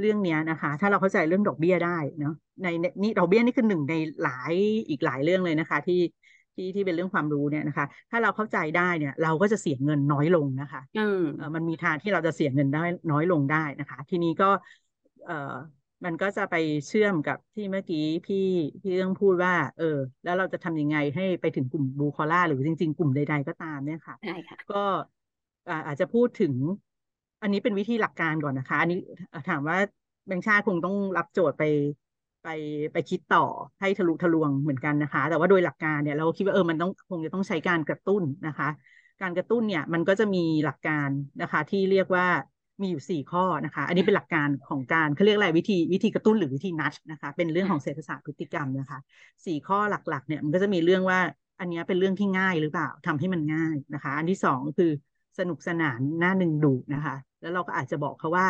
[0.00, 2.66] เรื่องนี้นะคะ ถ้าเราเข้าใจเรื่องดอกเบี้ยได้เนาะใน
[3.02, 4.54] นี่ดอกเบี้ยนี่คือหนึ่งในหลาย
[4.88, 6.00] อีกหลายเรื่องเลยนะคะ ที่
[6.56, 11.20] ที่ที่เป็นเรื่องความรู้เนี่ยนะคะ ถ้าเราเข้าใจได้เนี่ย เราก็จะเสียเงินน้อยลงนะคะอืม
[11.54, 14.50] มันมีทางที่เราจะเสียเงินได้น้อยลงได้นะคะ ทีนี้ก็
[15.26, 15.54] เอ่อ
[16.04, 16.54] มันก็จะไป
[16.86, 18.36] เชื่อมกับที่เมื่อกี้พี่
[18.82, 24.82] พี่เรื่องพูดว่า เออ แล้วเราจะทำยังไงให้ไปถึงกลุ่มบูคอล่าหรือจริง ๆ กลุ่มใด ๆ ก็ตามเนี่ยค่ะใช่ค่ะก็
[25.86, 26.54] อาจจะพูดถึง
[27.42, 28.98] อันนี้เป็นวิธีหลักการก่อนนะคะ อันนี้
[29.48, 29.76] ถามว่า
[30.26, 31.62] แบงค์ชาติคงต้องรับโจทย์ไป
[32.46, 32.52] ไป
[32.92, 33.44] ไปคิดต่อ
[33.80, 38.68] ให้ทะลุทะลวงเหมือนกันนะคะ แต่ว่าโดยหลักการเนี่ยเราคิดว่าเออมันต้องคงจะต้องใช้การกระตุ้นนะคะ
[39.22, 41.08] การกระตุ้นเนี่ยมันก็จะมีหลักการ
[41.42, 42.26] นะคะ ที่เรียกว่า
[42.80, 48.98] มีอยู่สี่ข้อนะคะ อันนี้เป็นหลักการของการเขาเรียกอะไรวิธีวิธีกระตุ้นหรือวิธีนัดนะคะ เป็นเรื่องของเศรษฐศาสตร์พฤติกรรมนะคะ
[49.46, 51.20] สี่ข้อหลักๆเนี่ยมันก็จะมีเรื่องว่า
[51.60, 54.90] อันนี้เป็นเรื่องที่ง่ายหรือเปล่าทำให้มันง่ายนะคะ อันที่สองคือ
[55.38, 58.48] สนุกสนานน้าหนึ่งดูนะคะ แล้วเราก็อาจจะบอกเขาว่า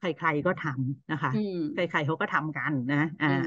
[0.00, 1.32] ใครๆก็ทำนะคะ
[1.74, 3.46] ใครๆเขาก็ทำกันนะ อ่า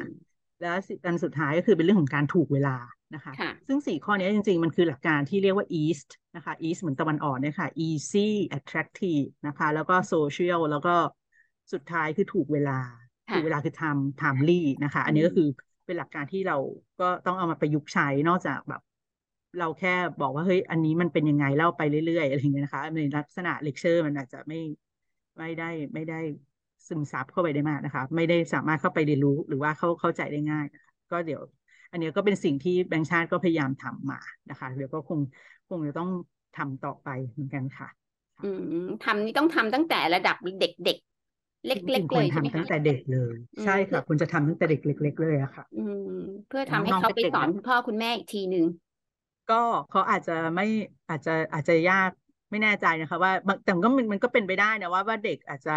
[0.62, 2.76] แล้วอันสุดท้ายก็คือเป็นเรื่องของการถูกเวลา
[3.16, 3.34] นะคะ
[3.68, 10.96] ซึ่งสี่ข้อนี้จริง ๆ มันคือหลักการที่เรียกว่า east นะคะ east เหมือนตะวันออกเนี่ยค่ะ easy attractive นะคะ แล้วก็ social แล้วก็
[11.74, 12.80] สุดท้ายคือถูกเวลา
[13.32, 15.48] ถูกเวลาคือ time timely นะคะ อันนี้ก็คือ
[15.86, 16.58] เป็นหลักการที่เรา
[17.02, 18.82] ก็ต้องเอามาประยุกต์ใช้นอกจากแบบ
[19.60, 24.60] เราแค่บอกว่าเฮ้ยอันนี้มันเป็นยังไงเล่าไปเรื่อยๆอะไรอย่างเงี้ยนะคะในลักษณะเลคเชอร์มันอาจจะไม่
[25.39, 26.19] ไม่ได้ไม่ได้
[26.88, 31.41] ซึมซับเข้าไปได้มากนะคะ ไม่ได้สามารถเข้าไปเรียนรู้หรือว่าเข้าเข้าใจได้ง่ายนะคะก็เดี๋ยว
[31.91, 35.19] อันนี้ก็เป็นสิ่งที่แบงค์ชาติก็พยายามทำมานะคะเดี๋ยวก็คง
[35.69, 36.10] คงจะต้อง
[36.58, 37.88] ทำต่อไปเหมือนกันค่ะ
[38.43, 38.49] อื
[38.84, 40.97] มทำนี่ต้องทำตั้งแต่ระดับเด็กเด็ก
[41.67, 46.15] เล็กๆเลยใช่ไหมคะตั้งแต่เด็กเลย ใช่ค่ะคุณจะทำตั้งแต่เด็กเล็ก ๆ เลยอะค่ะ อืม
[46.47, 48.65] เพื่อทำให้เขาไปสอนคุณพ่อคุณแม่อีกทีหนึ่ง
[49.52, 50.65] ก็เขาอาจจะไม่
[51.10, 52.12] อาจจะอาจจะยาก
[52.52, 53.32] ไม่แน่ใจนะคะ ว่า
[53.64, 55.72] แต่ก็มันมันก็เป็นไปได้นะว่าว่าเด็กอาจจะ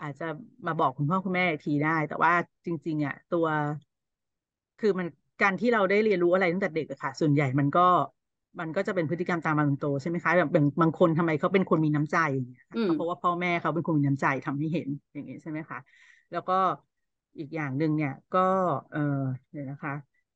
[0.00, 0.24] อาจจะ
[0.66, 2.32] มาบอกคุณพ่อคุณแม่ทีได้ แต่ว่า
[2.66, 3.46] จริง ๆ อะ ตัว
[4.78, 5.06] คือมัน
[5.42, 7.80] การที่เราได้เรียนรู้อะไรตั้งแต่เด็กอะค่ะ ส่วนใหญ่มันก็
[8.60, 12.62] มันก็จะเป็นพฤติกรรมตามมาโตใช่ไหมคะแบบบางบางคนทำไมเขาเป็นคนมีน้ำใจอย่างเงี้ย
[12.94, 15.78] เพราะว่าพ่อแม่เขาเป็นคนมีน้ำใจทำให้เห็นอย่างเงี้ยใช่ไหมคะ
[16.30, 16.52] แล้วก็
[17.38, 18.38] อีกอย่างหนึ่งเนี่ย ก็
[18.90, 18.98] เออ
[19.50, 19.92] เดี๋ยวนะคะ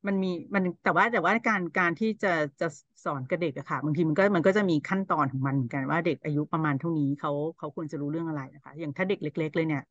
[0.09, 2.29] มันมีมันแต่ว่าแต่ว่าการการที่จะ
[2.61, 2.67] จะ
[3.05, 9.83] สอนกับเด็กอะค่ะบางทีมันก็มันก็จะมีขั้นตอนของมันเหมือนกันว่าเด็กอายุประมาณเท่านี้เขาเขาควรจะรู้เรื่องอะไรนะคะ อย่างถ้าเด็กเล็ก ๆ เลยเนี่ย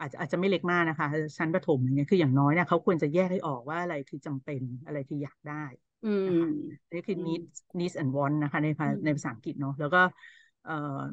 [0.00, 1.06] อาจจะอาจจะไม่เล็กมากนะคะ
[1.38, 5.64] ชั้นประถมอย่างเงี้ยคืออย่างน้อยเนี่ยเขาควรจะแยกให้ออกว่าอะไรคือจำเป็นอะไรคืออยากได้
[6.02, 6.48] อืมนะคะ
[6.92, 7.42] นี่คือ need
[7.78, 10.10] needs and want นะคะในภาอืมในภาษาอังกฤษเนาะแล้วก็เอ่อ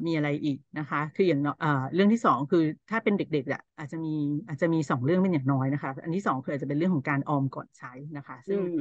[0.06, 2.58] มีอะไรอีกนะคะ คืออย่างเนาะเอ่อเรื่องที่สองคือ
[2.90, 4.08] ถ้าเป็นเด็กๆอะอาจจะมี
[4.48, 8.76] อาจจะมีสองเรื่องเป็นอย่างน้อยนะคะ อันที่สองคืออาจจะเป็นเรื่องของการออมก่อนใช้นะคะอืซึ่งม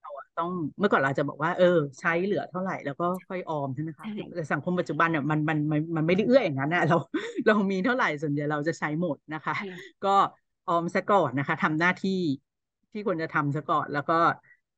[0.00, 1.64] เราอะต้องเมื่อก่อนเราจะบอกว่าเออ
[2.00, 6.96] ใช้เหลือเท่าไหร่แล้วก็ค่อยออมใช่ไหมคะใช่แต่สังคมปัจจุบันเนี่ยมันมันมันมันไม่ได้เอื้ออย่างนั้นนะเรา
[7.46, 10.08] เรามีเท่าไหร่ส่วนใหญ่เราจะใช้หมดนะคะใช่ก็
[10.68, 12.20] ออมซะก่อนนะคะทำหน้าที่
[12.92, 14.14] ที่ควรจะทำซะก่อนแล้วก็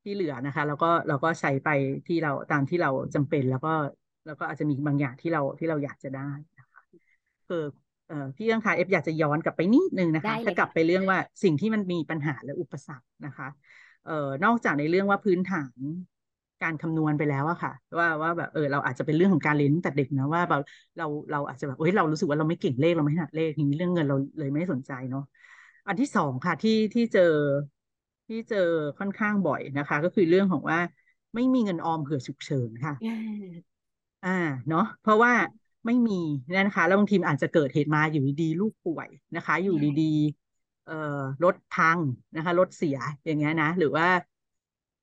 [0.02, 1.68] ที่เหลือนะคะ แล้วก็เราก็ใช้ไป
[2.06, 3.72] ที่เราตามที่เราจำเป็นแล้วก็
[4.26, 6.82] แล้วก็อาจจะมีบางอย่างที่เราที่เราอยากจะได้นะคะ
[7.48, 7.62] คือ
[8.08, 13.48] เอ่อพี่เอื้องคะเอฟอยากจะย้อนกลับไปนิดนึงนะได้คะเลยถ้ากลับค่ะไปเรื่องว่าสิ่งที่มันมีปัญหาและอุปสรรคนะคะ
[14.04, 14.12] เอ่อ
[14.44, 15.80] นอกจากในเรื่องว่าพื้นฐาน
[16.62, 20.60] การคำนวณไปแล้วอะค่ะ ว่าว่าแบบเออเราอาจจะเป็นเรื่องของการเรียนตั้งแต่เด็กนะว่าแบบ
[20.96, 25.22] เราเราอาจจะแบบเฮ้ยเรารู้สึกว่าเราไม่เก่งเลขเราไม่ถนัดเลขทีนี้เรื่องเงินเราเลยไม่สนใจเนาะ
[25.86, 27.22] อันที่สองค่ะที่ที่เจอ
[28.26, 28.58] ที่เจอ
[28.98, 30.78] ค่อนข้างบ่อยนะคะ ก็คือเรื่องของว่า
[31.34, 32.94] ไม่มีเงินออมเผื่อฉุกเฉินค่ะ
[34.26, 34.32] อ่าอ่า
[34.68, 35.32] เนาะเพราะว่า
[35.86, 36.12] ไม่มี
[36.66, 40.94] นะคะ แล้วบางทีอาจจะเกิดเหตุมาอยู่ดีๆลูกป่วยนะคะ อยู่ดีๆเอ่อ
[41.44, 42.00] รถพัง
[42.34, 44.06] นะคะรถเสียอย่างเงี้ยนะ หรือว่า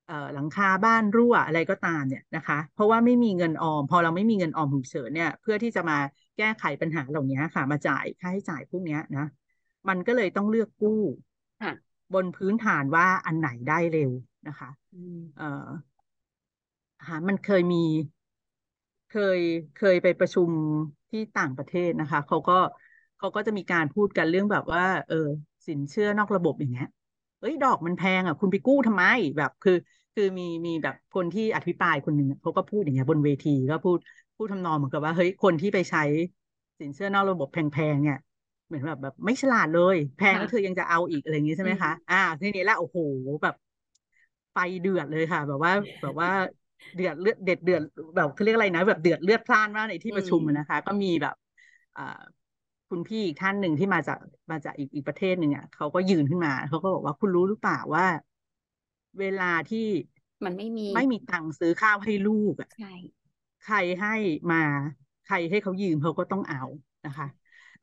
[0.05, 5.97] เอ่อหลังคาบ้านรั่วอะไรก็ตามเนี่ยนะคะ เพราะว่าไม่มีเงินออม พอเราไม่มีเงินออมฉุกเฉินเนี่ย เพื่อที่จะมา
[6.37, 9.25] แก้ไขปัญหาเหล่านี้ค่ะ มาจ่ายค่าใช้จ่ายพวกเนี้ยนะ
[9.89, 11.01] มันก็เลยต้องเลือกกู้
[11.61, 11.71] ค่ะ
[12.13, 14.11] บนพื้นฐานว่าอันไหนได้เร็ว
[14.47, 15.67] นะคะอืมเอ่อ
[17.07, 17.77] หามันเคยมี
[19.13, 19.39] เคย
[19.75, 20.51] เคยไปประชุม
[21.09, 22.53] ที่ต่างประเทศนะคะ เขาก็
[23.17, 25.15] เขาก็จะมีการพูดกันเรื่องแบบว่า เออ
[25.67, 26.87] สินเชื่อนอกระบบอย่างเงี้ย
[27.39, 29.03] เอ้ยดอกมันแพงอะ คุณไปกู้ทำไม
[29.37, 29.73] แบบคือ
[30.13, 33.99] คือมีมีแบบคนที่อภิปรายคนหนึ่งอะเขาก็พูดอย่างเงี้ยบนเวทีก็พูด
[34.35, 35.99] พูดทำนองเหมือนกับว่าเฮ้ยคนที่ไปใช้
[36.79, 38.17] สินเชื่อนอกระบบแพงๆเนี่ย
[38.65, 42.97] เหมือนแบบแบบไม่ฉลาดเลย แพงแล้วค่ะเธอยังจะเอาอีกอะไรอย่างงี้ใช่ไหมคะอ่าทีนี้ละโอ้โห
[43.43, 43.53] แบบ
[44.51, 45.71] ไฟเดือดเลยค่ะ แบบว่า
[46.01, 46.29] แบบว่า
[46.95, 47.81] เดือดเลือดเด็ดเดือด
[48.15, 51.35] แบบเขาเรียกอะไรนะ แบบเดือดเลือดพล่านมากในที่ประชุมอะนะคะ ก็มีแบบ
[51.95, 52.01] อ่า
[52.89, 54.17] คุณพี่อีกท่านหนึ่งที่มาจาก
[54.51, 58.05] มาจากอีกอีกประเทศหนึ่งอะเขาก็ยืนขึ้นมาเขาก็บอกว่าคุณรู้หรือเปล่าว่า
[59.19, 59.87] เวลาที่
[60.43, 62.87] มันไม่มีไม่มีตังค์ซื้อข้าวให้ลูกอะใช่
[63.61, 64.09] ใครให้
[64.51, 64.57] มา
[65.23, 66.59] ใครให้เขายืมเขาก็ต้องเอา
[67.05, 67.27] นะคะ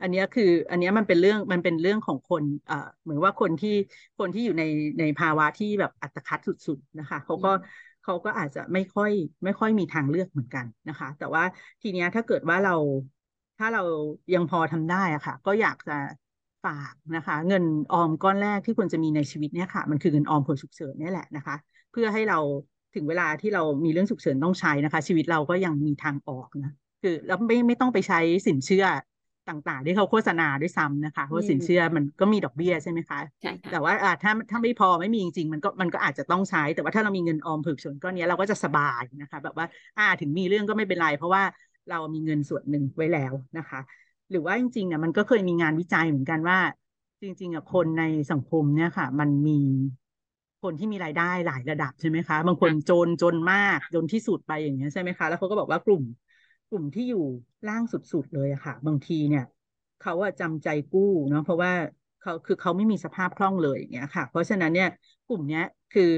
[0.00, 3.70] อันเนี้ยคือ อันเนี้ยมันเป็นเรื่องมันเป็นเรื่องของคนเอ่อเหมือนว่าคนที่
[4.18, 4.62] คนที่อยู่ใน
[4.98, 7.60] ในภาวะที่แบบอัตคัดสุด ๆ นะคะเขาก็อืม
[8.02, 9.10] เขาก็อาจจะไม่ค่อย
[9.44, 11.44] ไม่ค่อยมีทางเลือกเหมือนกันนะคะ แต่ว่า
[11.82, 12.74] ทีเนี้ยถ้าเกิดว่าเรา
[13.58, 13.82] ถ้าเรา
[14.34, 15.92] ยังพอทำได้อะค่ะ ก็อยากจะ
[16.64, 21.56] ฝากนะคะ เงินออมก้อนแรกที่ควรจะมีในชีวิตเนี่ยค่ะ มันคือเงินออมเผื่อฉุกเฉินนี่แหละนะคะ
[21.90, 22.38] เพื่อให้เรา
[22.94, 28.84] ถึงเวลาที่เรามีเรื่องฉุกเฉินต้องใช้นะคะ ชีวิตเราก็ยังมีทางออกนะคือแล้วไม่ไม่ต้องไปใช้สินเชื่อ
[29.50, 39.66] ต่างๆ ที่เขาโฆษณาด้วยซ้ำนะคะเพราะว่าสินเชื่อมันก็มีดอกเบี้ยใช่ไหมคะใช่ค่ะแต่ว่าอ่าถ้าถ้าไม่พอไม่มีจริงๆมันก็มันก็อาจจะต้องใช้ แต่ว่าถ้าเรามีเงินออมเผื่อฉุกเฉินก้อนเนี้ยเราก็จะสบายนะคะ แบบว่า
[39.98, 41.42] อ่าถึงมีเรื่องก็ไม่เป็นไร เพราะว่า
[41.90, 43.80] เรามีเงินส่วนหนึ่งไว้แล้วนะคะ
[44.30, 46.58] หรือว่าจริงๆเนี่ยมันก็เคยมีงานวิจัยเหมือนกันว่า
[47.22, 49.60] จริงๆอะคนในสังคมเนี่ยค่ะ มันมี
[50.62, 56.02] คนที่มีรายได้หลายระดับใช่ไหมคะ บางคนจนจนมากจนที่สุดไปอย่างเงี้ยใช่ไหมคะ แล้วเขาก็บอกว่ากลุ่ม
[56.70, 57.24] กลุ่มที่อยู่
[57.68, 59.44] ล่างสุดๆเลยอะค่ะ บางทีเนี่ย
[60.02, 61.72] เขาอะจำใจกู้เนาะเพราะว่า
[62.22, 64.88] เขาคือเขาไม่มีสภาพคล่องเลยอย่างเงี้ยค่ะ เพราะฉะนั้นเนี่ย
[65.28, 66.10] กลุ่มเนี้ยคือ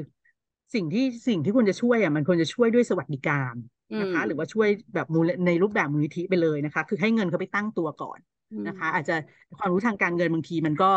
[0.75, 3.55] สิ่งที่สิ่งที่ควรจะช่วยอะมันควรจะช่วยด้วยสวัสดิการ
[3.91, 8.19] อืนะคะมหรือว่าช่วยแบบมูลในรูปแบบมูลนิธิไปเลยนะคะ คือให้เงินเขาไปตั้งตัวก่อน
[8.51, 9.17] อืมนะคะ อาจจะ
[9.59, 10.91] ความรู้ทางการเงินบางทีมันก็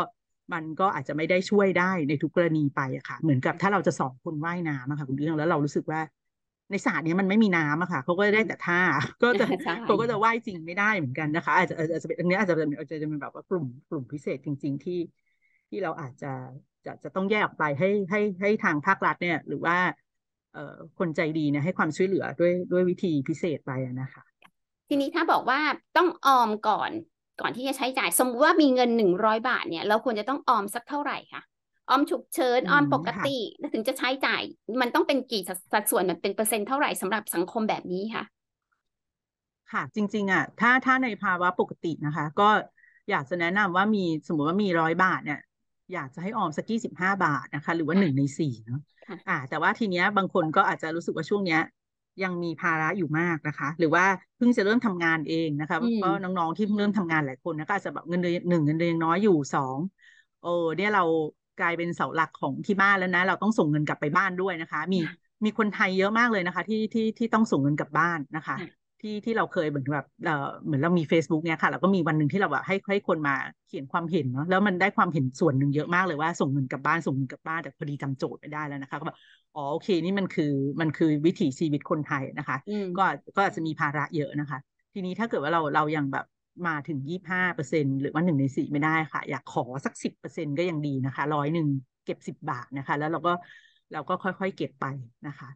[0.54, 6.02] มันก็อาจจะไม่ได้ช่วยได้ในทุกกรณีไปอะค่ะ เหมือนกับถ้าเราจะสอนคนว่ายน้ำอะค่ะคุณเรื่องแล้วเรารู้สึกว่า
[6.71, 8.80] ในสระเนี้ยมันไม่มีน้ำอะค่ะเขาก็ได้แต่ท่า
[9.23, 14.99] ก็จะใช่เขาก็จะว่ายจริงไม่ได้เหมือนกันนะคะ อาจจะอาจจะเป็นอันเนี้ยอาจจะเป็นอาจจะเป็นแบบว่ากลุ่มกลุ่มพิเศษจริง ๆ ที่
[15.69, 16.32] ที่เราอาจจะ
[16.86, 19.78] จะจะต้องแยกออกไปให้ให้ให้ทางภาครัฐเนี่ย หรือว่า
[20.54, 24.23] เอ่อคนใจดีเนี่ยให้ความช่วยเหลือด้วยด้วยวิธีพิเศษไปอะนะคะ
[24.89, 25.60] ทีนี้ถ้าบอกว่า
[25.97, 26.91] ต้องออมก่อน
[27.41, 31.41] ก่อนที่จะใช้จ่าย สมมติว่ามีเงินหนึ่งร้อยบาทเนี่ย เราควรจะต้องออมสักเท่าไหร่คะ
[31.89, 34.41] ออมฉุกเฉินอืออมมปกค่ะติแล้วถึงจะใช้จ่าย
[34.82, 38.24] มันต้องเป็นกี่สัดสัดส่วนมันเป็นเปอร์เซ็นต์เท่าไหร่สำหรับสังคมแบบนี้คะ
[39.71, 42.50] ค่ะ จริง ๆ อะ ถ้าถ้าในภาวะปกตินะคะ ก็
[43.10, 45.39] อยากจะแนะนำว่ามีสมมติว่ามีร้อยบาทเนี่ย
[45.93, 51.60] อยากจะให้ออมสักยี่สิบห้าบาทนะคะ หรือว่าหนึ่งในสี่เนาะค่ะอ่า แต่ว่าทีเนี้ยบางคนก็อาจจะรู้สึกว่าช่วงเนี้ย
[52.24, 54.06] ยังมีภาระอยู่มากนะคะ หรือว่า
[54.38, 59.80] เพิ่งจะเริ่มทำงานเองนะคะอืมก็น้องๆที่เพิ่งเริ่มทำงานหลายคนนะก็อาจจะแบบเงินเดือนหนึ่งเงินเดือนยังน้อยอยู่สอง
[60.39, 61.02] เออเนี่ยเรา
[61.60, 73.36] กลายเป็นเสาหลักของที่บ้านแล้วนะ เราต้องส่งเงินกลับไปบ้านด้วยนะคะ มีค่ะมีคนไทยเยอะมากเลยนะคะ ที่ที่ที่ต้องส่งเงินกลับบ้านนะคะค่ะที่ที่เราเคยเหมือนแบบเอ่อเหมือนเรามี Facebook เนี่ยค่ะเราก็มีวันหนึ่งที่เราแบบให้ให้คนมา
[73.68, 79.18] เขียนความเห็นเนาะแล้วมันได้ความเห็นส่วนหนึ่งเยอะมากเลยว่าส่งเงินกลับบ้านส่งเงินกลับบ้านแต่พอดีจำโจทย์ไม่ได้แล้วนะคะก็แบบ
[79.56, 83.04] อ๋อโอเคนี่มันคือมันคือวิถีชีวิตคนไทยนะคะอืมก็
[83.36, 84.60] ก็อาจจะมีภาระเยอะนะคะ
[84.94, 86.26] ทีนี้ถ้าเกิดว่าเราเรายังแบบ
[86.68, 91.68] มาถึงยี่ห้าเปอร์เซ็นหรือว่าหนึ่งในสี่ไม่ได้ค่ะ อยากขอสักสิบเปอร์เซ็นก็ยังดีนะคะร้อยหนึ่ง
[92.06, 93.34] เก็บสิบบาทนะคะ แล้วเราก็
[93.94, 94.86] เราก็ค่อยๆเก็บไป
[95.28, 95.50] นะคะ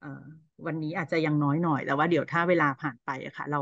[0.00, 0.22] เอ่อ
[0.66, 3.60] วันนี้อาจจะยังน้อยหน่อยแต่ว่าเดี๋ยวถ้าเวลาผ่านไปอะค่ะเรา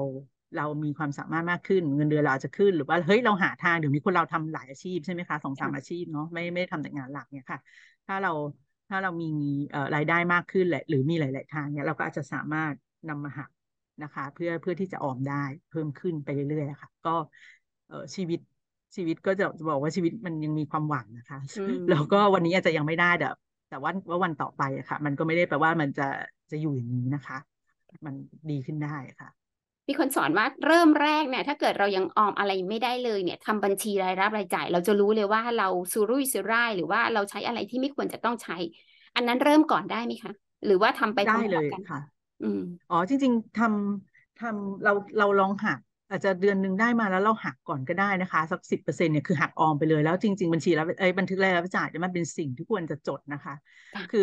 [0.56, 7.60] เรามีความสามารถมากขึ้นเงินเดือนเราอาจจะขึ้นหรือว่าเฮ้ยเราหาทางเดี๋ยวนี้คนเราทำหลายอาชีพใช่ไหมคะสองสามค่ะอาชีพเนาะไม่ไม่ได้ทำแต่งานหลักเนี่ยค่ะ
[8.06, 8.32] ถ้าเรา
[8.88, 9.26] ถ้าเรามี
[9.70, 12.74] เอ่อรายได้มากขึ้นแหละหรือมีหลาย ๆ ทางเนี่ยเราก็อาจจะสามารถ
[13.08, 13.50] นำมาหัก
[14.02, 15.34] นะคะ เพื่อเพื่อที่จะออมได้
[15.68, 17.10] เพิ่มขึ้นไปเรื่อยๆอะค่ะ ก็
[17.86, 18.38] เอ่อชีวิต
[18.96, 23.26] ชีวิตก็จะจะบอกว่าชีวิตมันยังมีความหวังนะคะอืมแล้วก็วันนี้อาจจะยังไม่ได้แต่
[23.68, 26.08] แต่ว่าว่าวันต่อไปอะค่ะ มันก็ไม่ได้แปลว่ามันจะ
[26.50, 27.38] จะอยู่อย่างนี้นะคะ
[28.06, 28.14] มัน
[28.50, 29.28] ดีขึ้นได้ค่ะ
[29.88, 38.56] มีคนสอนว่าเริ่มแรกเนี่ยถ้าเกิดเรายังออมอะไรไม่ได้เลยเนี่ยทำบัญชีรายรับรายจ่าย เราจะรู้เลยว่าเราสุรุ่ยสุร่ายหรือว่าเราใช้อะไรที่ไม่ควรจะต้องใช้
[39.16, 40.32] อันนั้นเริ่มก่อนได้ไหมคะ
[40.66, 41.98] หรือว่าทำไปพได้ร้เลอมยๆกันค่ะ
[42.42, 45.78] อืมอ๋อจริง ๆทำทำเราเราลองหัก
[46.10, 53.54] อาจจะเดือนหนึ่งได้มาแล้วเราหักก่อนก็ได้นะคะ สักสิบเปอร์เซ็นเนี่ยคือหักออมไปเลยแล้วจริง ๆ บัญชีรับเอ้ยบันทึกรายรับจ่ายเนี่ยมันเป็นสิ่งที่ควรจะจดนะคะ
[53.92, 54.20] ค่ะคือ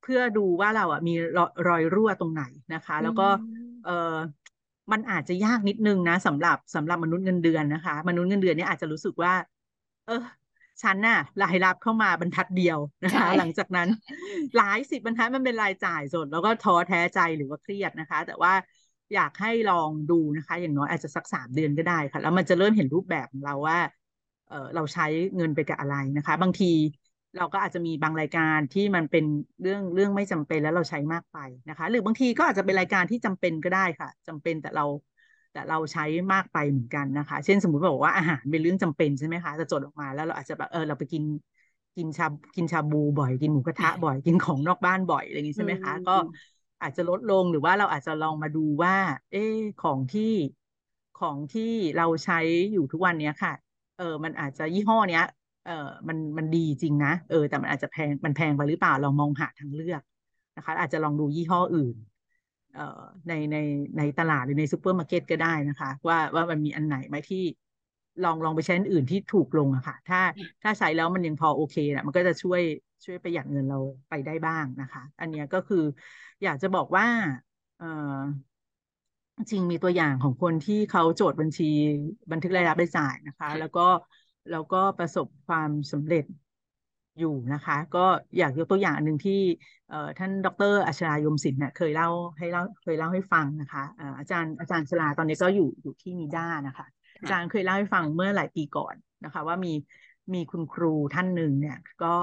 [0.00, 2.42] เพื่อดูว่าเราอะมีรอยรอยรั่วตรงไหน
[2.74, 3.24] นะคะ แล้วก็อื
[3.70, 3.90] มเออ
[4.92, 9.32] มันอาจจะยากนิดนึงนะสำหรับสำหรับมนุษย์เงินเดือนนะคะ มนุษย์เงินเดือนเนี่ยอาจจะรู้สึกว่า
[10.06, 10.22] เออ
[10.82, 13.88] ฉันน่ะรายรับเข้ามาบรรทัดเดียวนะใช่คะ หลังจากนั้น
[14.56, 18.52] หลายสิบบรรทัดมันเป็นรายจ่ายสดแล้วก็ท้อแท้ใจหรือว่าเครียดนะคะ แต่ว่า
[19.14, 23.78] อยากให้ลองดูนะคะ อย่างน้อยอาจจะสักสามเดือนก็ได้ค่ะ แล้วมันจะเริ่มเห็นรูปแบบของเราว่า
[24.48, 26.72] เออเราใช้เงินไปกับอะไรนะคะ บางที
[27.36, 29.24] เราก็อาจจะมีบางรายการที่มันเป็น
[29.62, 34.84] เรื่องเรื่องไม่จำเป็นแล้วเราใช้มากไปนะคะ หรือบางทีก็อาจจะเป็นรายการที่จำเป็นก็ได้ค่ะจำเป็นแต่เรา
[35.56, 41.22] แต่เราใช้มากไปเหมือนกันนะคะ เช่นสมมุติบอกว่าอาหารเป็นเรื่องจำเป็นใช่ไหมคะจะจดออกมาแล้วเราอาจจะแบบเออเราไปกิน
[41.96, 46.12] กินชากินชาบูบ่อยกินหมูกระทะบ่อยกินของนอกบ้านบ่อยอะไรอย่างนี้ใช่ไหมคะอืมก็
[46.82, 48.94] อาจจะลดลงหรือว่าเราอาจจะลองมาดูว่า
[49.30, 49.38] เออ
[49.78, 50.22] ของที่
[51.14, 51.62] ของที่
[51.96, 52.38] เราใช้
[52.72, 53.52] อยู่ทุกวันเนี้ยค่ะ
[53.96, 55.22] เออมันอาจจะยี่ห้อเนี้ย
[55.64, 55.72] เออ
[56.08, 60.02] มันมันดีจริงนะเออ แต่มันอาจจะแพงมันแพงไปหรือเปล่าลองมองหาทางเลือก
[60.56, 62.15] นะคะ อาจจะลองดูยี่ห้ออื่นเอ่อ
[63.28, 63.56] ในใน
[63.98, 67.42] ในตลาดหรือในซูเปอร์มาร์เก็ตก็ได้นะคะ ว่าว่ามันมีอันไหนไหมที่
[68.24, 70.20] ลองลองไปใช้อันอื่นที่ถูกลงอะค่ะ ถ้า
[70.62, 72.60] ถ้าใช้แล้วมันยังพอโอเคนะมันก็จะช่วย
[73.04, 75.84] ช่วยประหยัดเงินเราไปได้บ้างนะคะ อันนี้ก็คือ
[76.42, 77.06] อยากจะบอกว่า
[77.76, 77.84] เออ
[79.50, 81.64] จริงมีตัวอย่างของคนที่เขาโจทย์บัญชี
[82.30, 83.80] บันทึกรายรับรายจ่ายนะคะ แล้วก็
[84.50, 86.24] แล้วก็ประสบความสำเร็จ
[87.18, 88.04] อยู่นะคะ ก็
[88.38, 89.40] อยากยกตัวอย่างอันหนึ่งที่
[89.88, 96.86] เอ่อท่านดรอัชรายมศิลป์เนี่ยเคยเล่าให้เล่าเคยเล่าให้ฟังนะคะเอ่ออาจารย์อาจารย์ชลาตอนนี้ก็อยู่อยู่ที่นีด้านะคะ
[97.20, 99.72] อาจารย์เคยเล่าให้ฟังเมื่อหลายปีก่อนนะคะ ว่ามี
[100.34, 102.14] มีคุณครูท่านหนึ่งเนี่ย ก็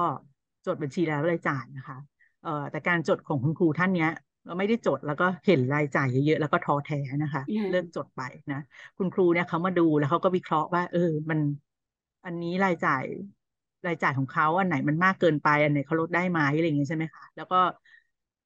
[0.66, 1.98] จดบัญชีรายรับรายจ่ายนะคะ
[2.44, 4.10] เอ่อแต่การจดของคุณครูท่านเนี้ย
[4.46, 8.60] เราไม่ได้จดแล้วก็เห็นรายจ่ายเยอะๆแล้วก็ท้อแท้นะคะอืมเลิกจดไปนะ
[8.98, 11.40] คุณครูเนี่ยเขามาดูแล้วเขาก็วิเคราะห์ว่า เออ มัน
[12.24, 13.04] อันนี้รายจ่าย
[13.86, 17.56] รายจ่ายของเขาอันไหนมันมากเกินไป อันไหนเขาลดได้ไหมอะไรอย่างเงี้ยใช่ไหมคะแล้วก็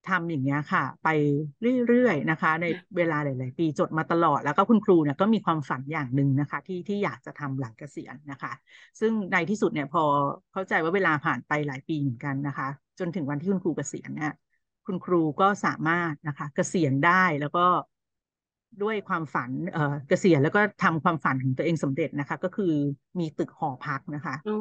[0.09, 1.09] ทำอย่างเงี้ยค่ะ ไป
[1.87, 8.53] เรื่อยๆนะคะ ในเวลาหลายๆปีจดมาตลอด แล้วก็คุณครูเนี่ยก็มีความฝันอย่างหนึ่งนะคะ ที่ที่อยากจะทำหลังเกษียณนะคะ
[9.01, 10.05] ซึ่งในที่สุดเนี่ยพอ
[10.53, 14.33] เข้าใจว่าเวลาผ่านไปหลายปีเหมือนกันนะคะ จนถึงวันที่คุณครูเกษียณเนี่ย
[14.87, 17.67] คุณครูก็สามารถนะคะ เกษียณได้แล้วก็
[18.83, 22.73] ด้วยความฝันเอ่อเกษียณแล้วก็ทำความฝันของตัวเองสำเร็จนะคะ ก็คือ
[23.19, 24.57] มีตึกหอพักนะคะอ๋อ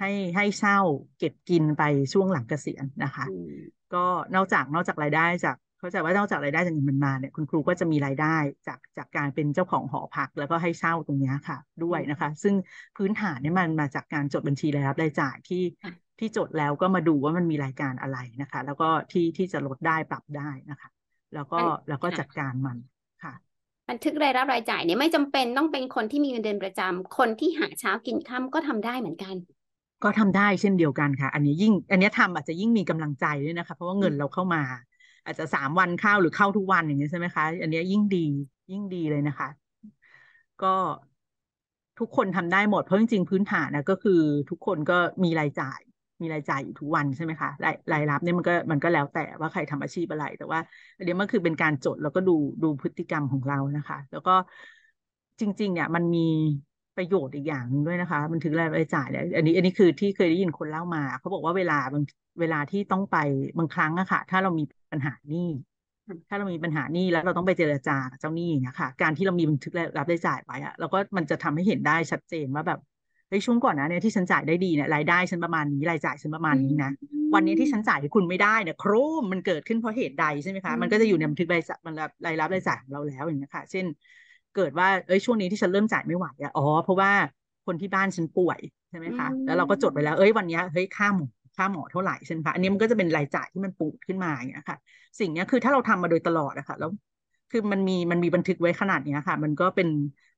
[0.00, 0.78] ให้ให้เช่า
[1.18, 3.50] เก็บกินไปช่วงหลังเกษียณนะคะอืม
[3.94, 12.54] ก็นอกจากนอกจากรายได้จากเข้าใจว่านอกจากรายได้จากเงินมันมาเนี่ยคุณครูก็จะมีรายได้จากจากการเป็นเจ้าของหอพัก แล้วก็ให้เช่าตรงเนี้ยค่ะ ด้วยนะคะ ซึ่ง
[12.96, 20.88] พื้นฐานเนี่ยมันมาจากการจดบัญชีรายรับรายจ่ายที่ค่ะที่จดแล้วก็มาดูว่ามันมีรายการอะไรนะคะ แล้วก็ที่ที่จะลดได้ปรับได้นะคะ
[21.34, 22.78] แล้วก็แล้วก็จัดการมัน
[23.22, 23.32] ค่ะ
[23.88, 29.34] บันทึกรายรับรายจ่ายเนี่ยไม่จำเป็นต้องเป็นคนที่มีเงินเดือนประจำคนที่หาเช้ากินค่ำก็ทำได้เหมือนกัน
[30.02, 34.62] ก็ทำได้เช่นเดียวกันค่ะ อันนี้ยิ่ง อันนี้ทำอาจจะยิ่งมีกำลังใจด้วยนะคะ เพราะว่าเงินเราเข้ามา
[35.24, 38.26] อาจจะสามวันเข้าหรือเข้าทุกวันอย่างนี้ยใช่ไหมคะ อันนี้ยิ่งดี
[38.72, 39.48] ยิ่งดีเลยนะคะ
[40.58, 40.66] ก็
[41.98, 44.20] ทุกคนทำได้หมดเพราะจริงๆพื้นฐานนะก็คือ
[44.50, 45.80] ทุกคนก็มีรายจ่าย
[46.22, 50.60] มีรายจ่ายอยู่ทุกวันใช่ไหมคะรายรายรับเนี่ยมันก็มันก็แล้วแต่ว่าใครทำอาชีพอะไร แต่ว่า
[50.96, 54.32] อันนี้มันคือเป็นการจดแล้วก็ดูดูพฤติกรรมของเรานะคะ แล้วก็
[55.40, 56.20] จริง ๆ เนี่ยมันมี
[56.96, 62.04] ประโยชน์อีกอย่างหนึงด้วยนะคะบันทึกรายจ่ายเนี่ยอันนี้ อันนี้คือที่เคยได้ยินคนเล่ามา เขาบอกว่าเวลาบาง
[62.40, 63.16] เวลาที่ต้องไป
[63.58, 65.48] บางครั้งอะค่ะ ถ้าเรามีปัญหาหนี้
[66.28, 72.78] ถ้าเรามีปัญหาหนี้แล้วเราต้องไปเจรจากับเจ้าหนี้อย่างเงี้ยค่ะการที่เรามีบันทึกรับรายจ่ายไว้อะเราก็มันจะทำให้เห็นได้ชัดเจนว่าแบบ
[73.28, 76.90] เฮ้ยช่วงก่อนนะเนี่ยที่ฉันจ่ายได้ดีเนี่ยรายได้ฉันประมาณนี้รายจ่ายฉันประมาณนี้นะ
[77.34, 81.94] วันนี้ที่ฉันจ่ายให้คุณไม่ได้เนี่ยโครมมันเกิดขึ้นเพราะเหตุใดใช่ไหมคะอืมมันก็จะอยู่ในบันทึกรายจ่ายมัน
[82.26, 83.84] รายรับรายจ่ายของเราแล้วอย่างเงี้ยค่ะ เช่น
[84.56, 87.10] เกิดว่าเอ้ยช่วงนี้ที่ฉันเริ่มจ่ายไม่ไหวอะอ๋อเพราะว่า
[87.66, 88.60] คนที่บ้านฉันป่วย
[88.90, 94.78] ใช่ไหมคะอืมแล้วเราก็จดไว้แล้วเอ้ยวันเนี้ยเฮ้ยค่าหมอค่าหมอเท่าไหร่ใช่ไหมคะอันนี้มันก็จะเป็นรายจ่ายที่มันปูดขึ้นมาอย่างเงี้ยค่ะ
[95.18, 96.90] สิ่งเนี้ยคือถ้าเราทำมาโดยตลอดอะค่ะแล้ว
[97.50, 99.88] คือมันมีมันมีบันทึกไว้ขนาดเนี้ยค่ะ มันก็เป็น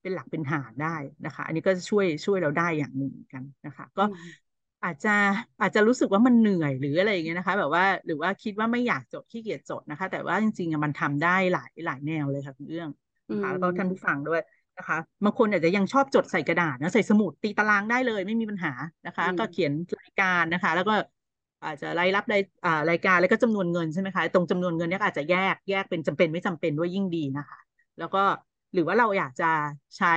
[0.06, 4.46] เป็นหลักเป็นฐานได้นะคะ อันนี้ก็ช่วยช่วยเราได้อย่างหนึ่งเหมือนกันนะคะ ก็อืม
[4.84, 5.14] อาจจะ
[5.60, 12.88] อาจจะรู้สึกว่ามันเหนื่อยหรืออะไรอย่างเงี้ยนะคะ แบบว่าหรือว่าคิดว่าไม่อยากจดขี้เกียจจดนะคะ แต่ว่าจริงๆอะมันทำได้หลายหลายแนวเลยค่ะคุณเอื้อง
[13.30, 14.40] นะคะแล้วก็ท่านผู้ฟังด้วย
[14.78, 18.72] นะคะบางคนอาจจะยังชอบจดใส่กระดาษนะใส่สมุดตีตารางได้เลยไม่มีปัญหา
[19.06, 20.94] นะคะอืมก็เขียนรายการนะคะ แล้วก็
[21.64, 27.58] อาจจะรายรับรายอ่ารายการแล้วก็จำนวนเงินใช่ไหมคะตรงจำนวนเงินเนี่ยก็อาจจะแยกแยกเป็นจำเป็นไม่จำเป็นด้วยยิ่งดีนะคะ
[27.98, 28.22] แล้วก็
[28.72, 29.44] หรือว่าเราอยากจะ
[29.96, 30.08] ใช้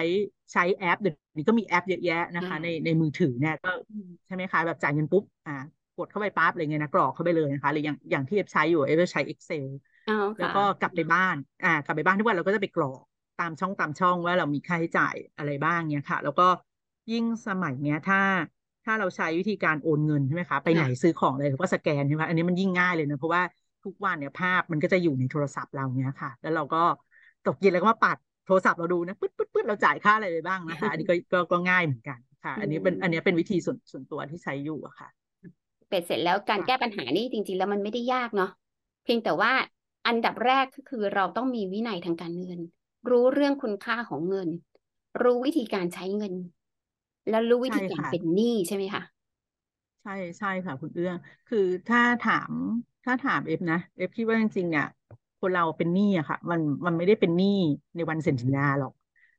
[0.54, 5.52] ใช้แอปเดี๋ยวนี้ก็มีแอปเยอะแยะนะคะ ในในมือถือเนี่ยก็อืมใช่ไหมคะแบบจ่ายเงินปุ๊บอ่า
[5.96, 9.68] กดเข้าไปปั๊บอะไรเงี้ยนะกรอกเข้าไปเลยนะคะหรืออย่างอย่างที่เอฟใช้อยู่เอฟใช้ Excel
[10.06, 13.04] เอาแล้วค่ะก็กลับไปบ้านอ่ากลับไปบ้านทุกวันเราก็จะไปกรอก
[13.38, 16.44] ตามช่องตามช่องว่าเรามีค่าใช้จ่ายอะไรบ้างเนี่ยค่ะ แล้วก็
[17.12, 18.22] ยิ่งสมัยเนี้ยถ้า
[18.86, 23.44] ถ้าเราใช้วิธีการโอนเงินใช่ไหมคะไปไหนซื้อของอะไรเราก็สแกนใช่ไหมอันนี้มันยิ่งง่ายเลยนะเพราะว่า
[23.84, 26.78] ทุกวันเนี่ยภาพมันก็จะอยู่ในโทรศัพท์เราเนี่ยค่ะ แล้วเราก็
[27.44, 28.18] ตกเย็นแล้วก็มาปัด
[28.50, 35.10] โทรศัพท์เราดูนะปึ๊ดปึ๊ดปึ๊ดเราจ่ายค่าอะไรไปบ้างนะคะ อันนี้ก็ก็ก็ง่ายเหมือนกันค่ะ อันนี้เป็นอันนี้เป็นวิธีส่วนส่วนตัวที่ใช้อยู่อะค่ะ
[35.88, 38.52] เป็ดเสร็จแล้วการค่ะแก้ปัญหานี่จริง ๆ แล้วมันไม่ได้ยากเนาะ
[39.04, 39.52] เพียงแต่ว่า
[40.08, 42.60] อันดับแรกก็คือเราต้องมีวินัยทางการเงิน
[43.10, 44.50] รู้เรื่องคุณค่าของเงิน
[45.22, 46.34] รู้วิธีการใช้เงิน
[47.30, 49.04] แล้วรู้วิธีใช่การค่ะเป็นหนี้ใช่ไหมคะ
[50.02, 52.54] ใช่ใช่ค่ะคุณเอื้องคือถ้าถาม
[53.04, 54.86] ถ้าถามเอฟนะ เอฟคิดว่าจริงๆเนี่ย
[55.42, 57.48] คนเราเป็นหนี้อะค่ะ มันมันไม่ได้เป็นหนี้
[57.96, 58.92] ในวันเซ็นสัญญาหรอก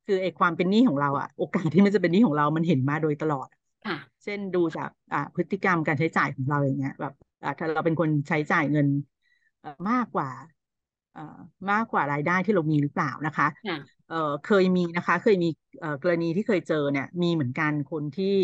[0.07, 3.49] คือไอ้ความเป็นหนี้ของเราอะโอกาสที่มันจะเป็นหนี้ของเรามันเห็นมาโดยตลอด
[3.85, 8.89] ค่ะเช่นดูจากอ่าพฤติกรรมการใช้จ่ายของเราอย่างเงี้ยแบบอ่าถ้าเราเป็นคนใช้จ่ายเงิน
[9.61, 10.29] เอ่อมากกว่า
[11.13, 11.21] เอ่อ
[11.71, 13.77] มากกว่ารายได้ที่เรามีหรือเปล่านะคะค่ะ
[14.09, 15.49] เอ่อเคยมีนะคะ เคยมี
[15.81, 18.37] เอ่อกรณีที่เคยเจอเนี่ย มีเหมือนกันคนที่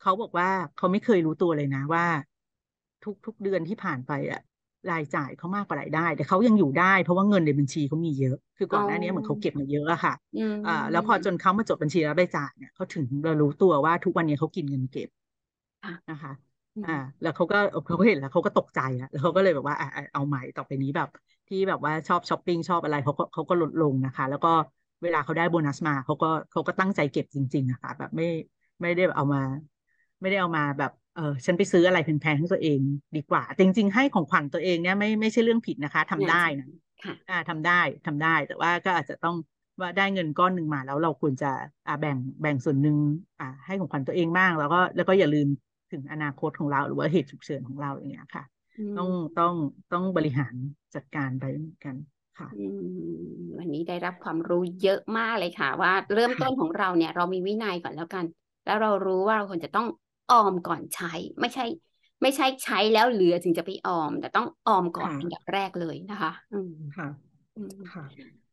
[0.04, 2.04] ขาบอกว่าเขาไม่เคยรู้ตัวเลยนะว่า
[3.02, 4.40] ทุกทุกเดือนที่ผ่านไปอะ
[4.90, 15.08] รายจ่ายเขามากกว่ารายได้ แต่เขายังอยู่ได้ เพราะว่าเงินในบัญชีเขามีเยอะ คือก่อนหน้านี้เหมือนเขาเก็บมาเยอะอะค่ะอืมอ่าแล้วพอจนเขามาจดบัญชีรับรายจ่ายเนี่ยเขาถึงเรารู้ตัวว่าทุกวันนี้เขากินเงินเก็บ
[15.82, 16.32] ค่ะนะคะ
[16.76, 21.08] อืมอ่า แล้วเขาก็เขาก็เห็นแล้วเขาก็ตกใจแล้วแล้วเขาก็เลยแบบว่าอะอะเอาใหม่ต่อไปนี้แบบ
[21.48, 24.48] ที่แบบว่าชอบช้อปปิ้งชอบอะไรเขาก็เขาก็ลดลงนะคะ แล้วก็
[25.02, 28.24] เวลาเขาได้โบนัสมาเขาก็เขาก็ตั้งใจเก็บจริง ๆ นะคะ แบบไม่
[28.82, 29.40] ไม่ได้เอามา
[30.20, 32.80] ไม่ได้เอามาแบบ เออฉันไปซื้ออะไรแพงๆให้ตัวเอง
[33.16, 36.68] ดีกว่า จริง ๆ ให้ของขวัญตัวเองเนี่ยไม่ไม่ใช่เรื่องผิดนะคะทำได้นะ
[37.04, 39.36] ค่ะอ่าทำได้ทำได้ แต่ว่าก็อาจจะต้อง
[39.80, 41.50] ว่าได้เงินก้อนหนึ่งมาแล้วเราควรจะ
[41.86, 42.96] อ่าแบ่งแบ่งส่วนหนึ่ง
[43.40, 45.48] อ่าให้ของขวัญตัวเองบ้าง แล้วก็แล้วก็อย่าลืม
[45.92, 48.44] ถึงอนาคตของเราหรือว่าเหตุฉุกเฉินของเราอย่างเงี้ยค่ะ
[48.96, 49.54] ต้องต้อง
[49.92, 50.54] ต้องบริหาร
[50.94, 51.96] จัดการไปเหมือนกัน
[52.38, 58.24] ค่ะอืมวันนี้ได้รับความรู้เยอะมากเลยค่ะ ว่าเริ่มต้นของเราเนี่ย เรามีวินัยก่อนแล้วกัน
[58.66, 59.86] แล้วเรารู้ว่าเราควรจะต้อง
[60.28, 61.06] ออมก่อนใช้
[61.40, 61.64] ไม่ใช่
[62.22, 67.08] ไม่ใช่ใช้แล้วเหลือถึงจะไปออม แต่ต้องออมก่อนค่ะอันดับแรกเลยนะคะ อืมค่ะ
[67.56, 68.04] อืมค่ะ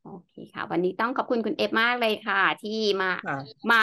[0.01, 3.79] โอเคค่ะ วันนี้ต้องขอบคุณคุณเอฟมากเลยค่ะ ที่มาค่ะมา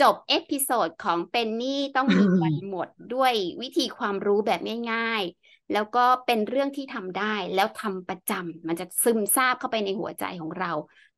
[0.00, 4.60] จบ episode ของเป็นหนี้ต้องมีวันหมดด้วยวิธีความรู้แบบ
[4.92, 10.72] ง่ายๆ แล้วก็เป็นเรื่องที่ทำได้แล้วทำประจำมันจะซึมซาบเข้าไปในหัวใจของเรา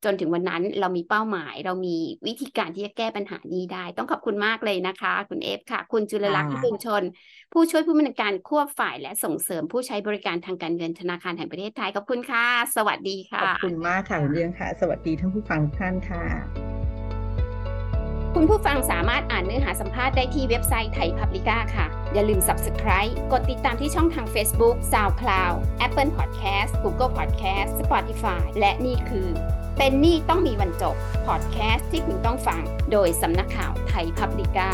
[0.04, 7.02] จนถึงวันนั้นเรามีเป้าหมาย เรามีวิธีการที่จะแก้ปัญหานี้ได้ ต้องขอบคุณมากเลยนะคะ คุณเอฟค่ะ คุณจุลลักษณ์ค่ะพิบูลชน
[7.52, 16.73] ผู้ช่วยผู้บริการควบฝ่ายและส่งเสริมผู้ใช้บริการทางการเงินธนาคารแห่งประเทศไทยขอบคุณค่ะ สวัสดีค่ะขอบคุณมากค่ะคุณเรื่องค่ะ สวัสดีท่านผู้ฟังทุกท่านค่ะ
[18.38, 29.28] คุณผู้ฟังสามารถอ่านเนื้อหาสัมภาษณ์ได้ที่เว็บไซต์ไทยพับลิก้าค่ะ อย่าลืม Subscribe กดติดตามที่ช่องทาง Facebook SoundCloud Apple Podcast Google Podcast Spotify และนี่คือ
[29.78, 34.70] เป็นหนี่ต้องมีวันจบพอดแคสต์ที่คุณต้องฟัง โดยสำนักข่าวไทยพับลิก้า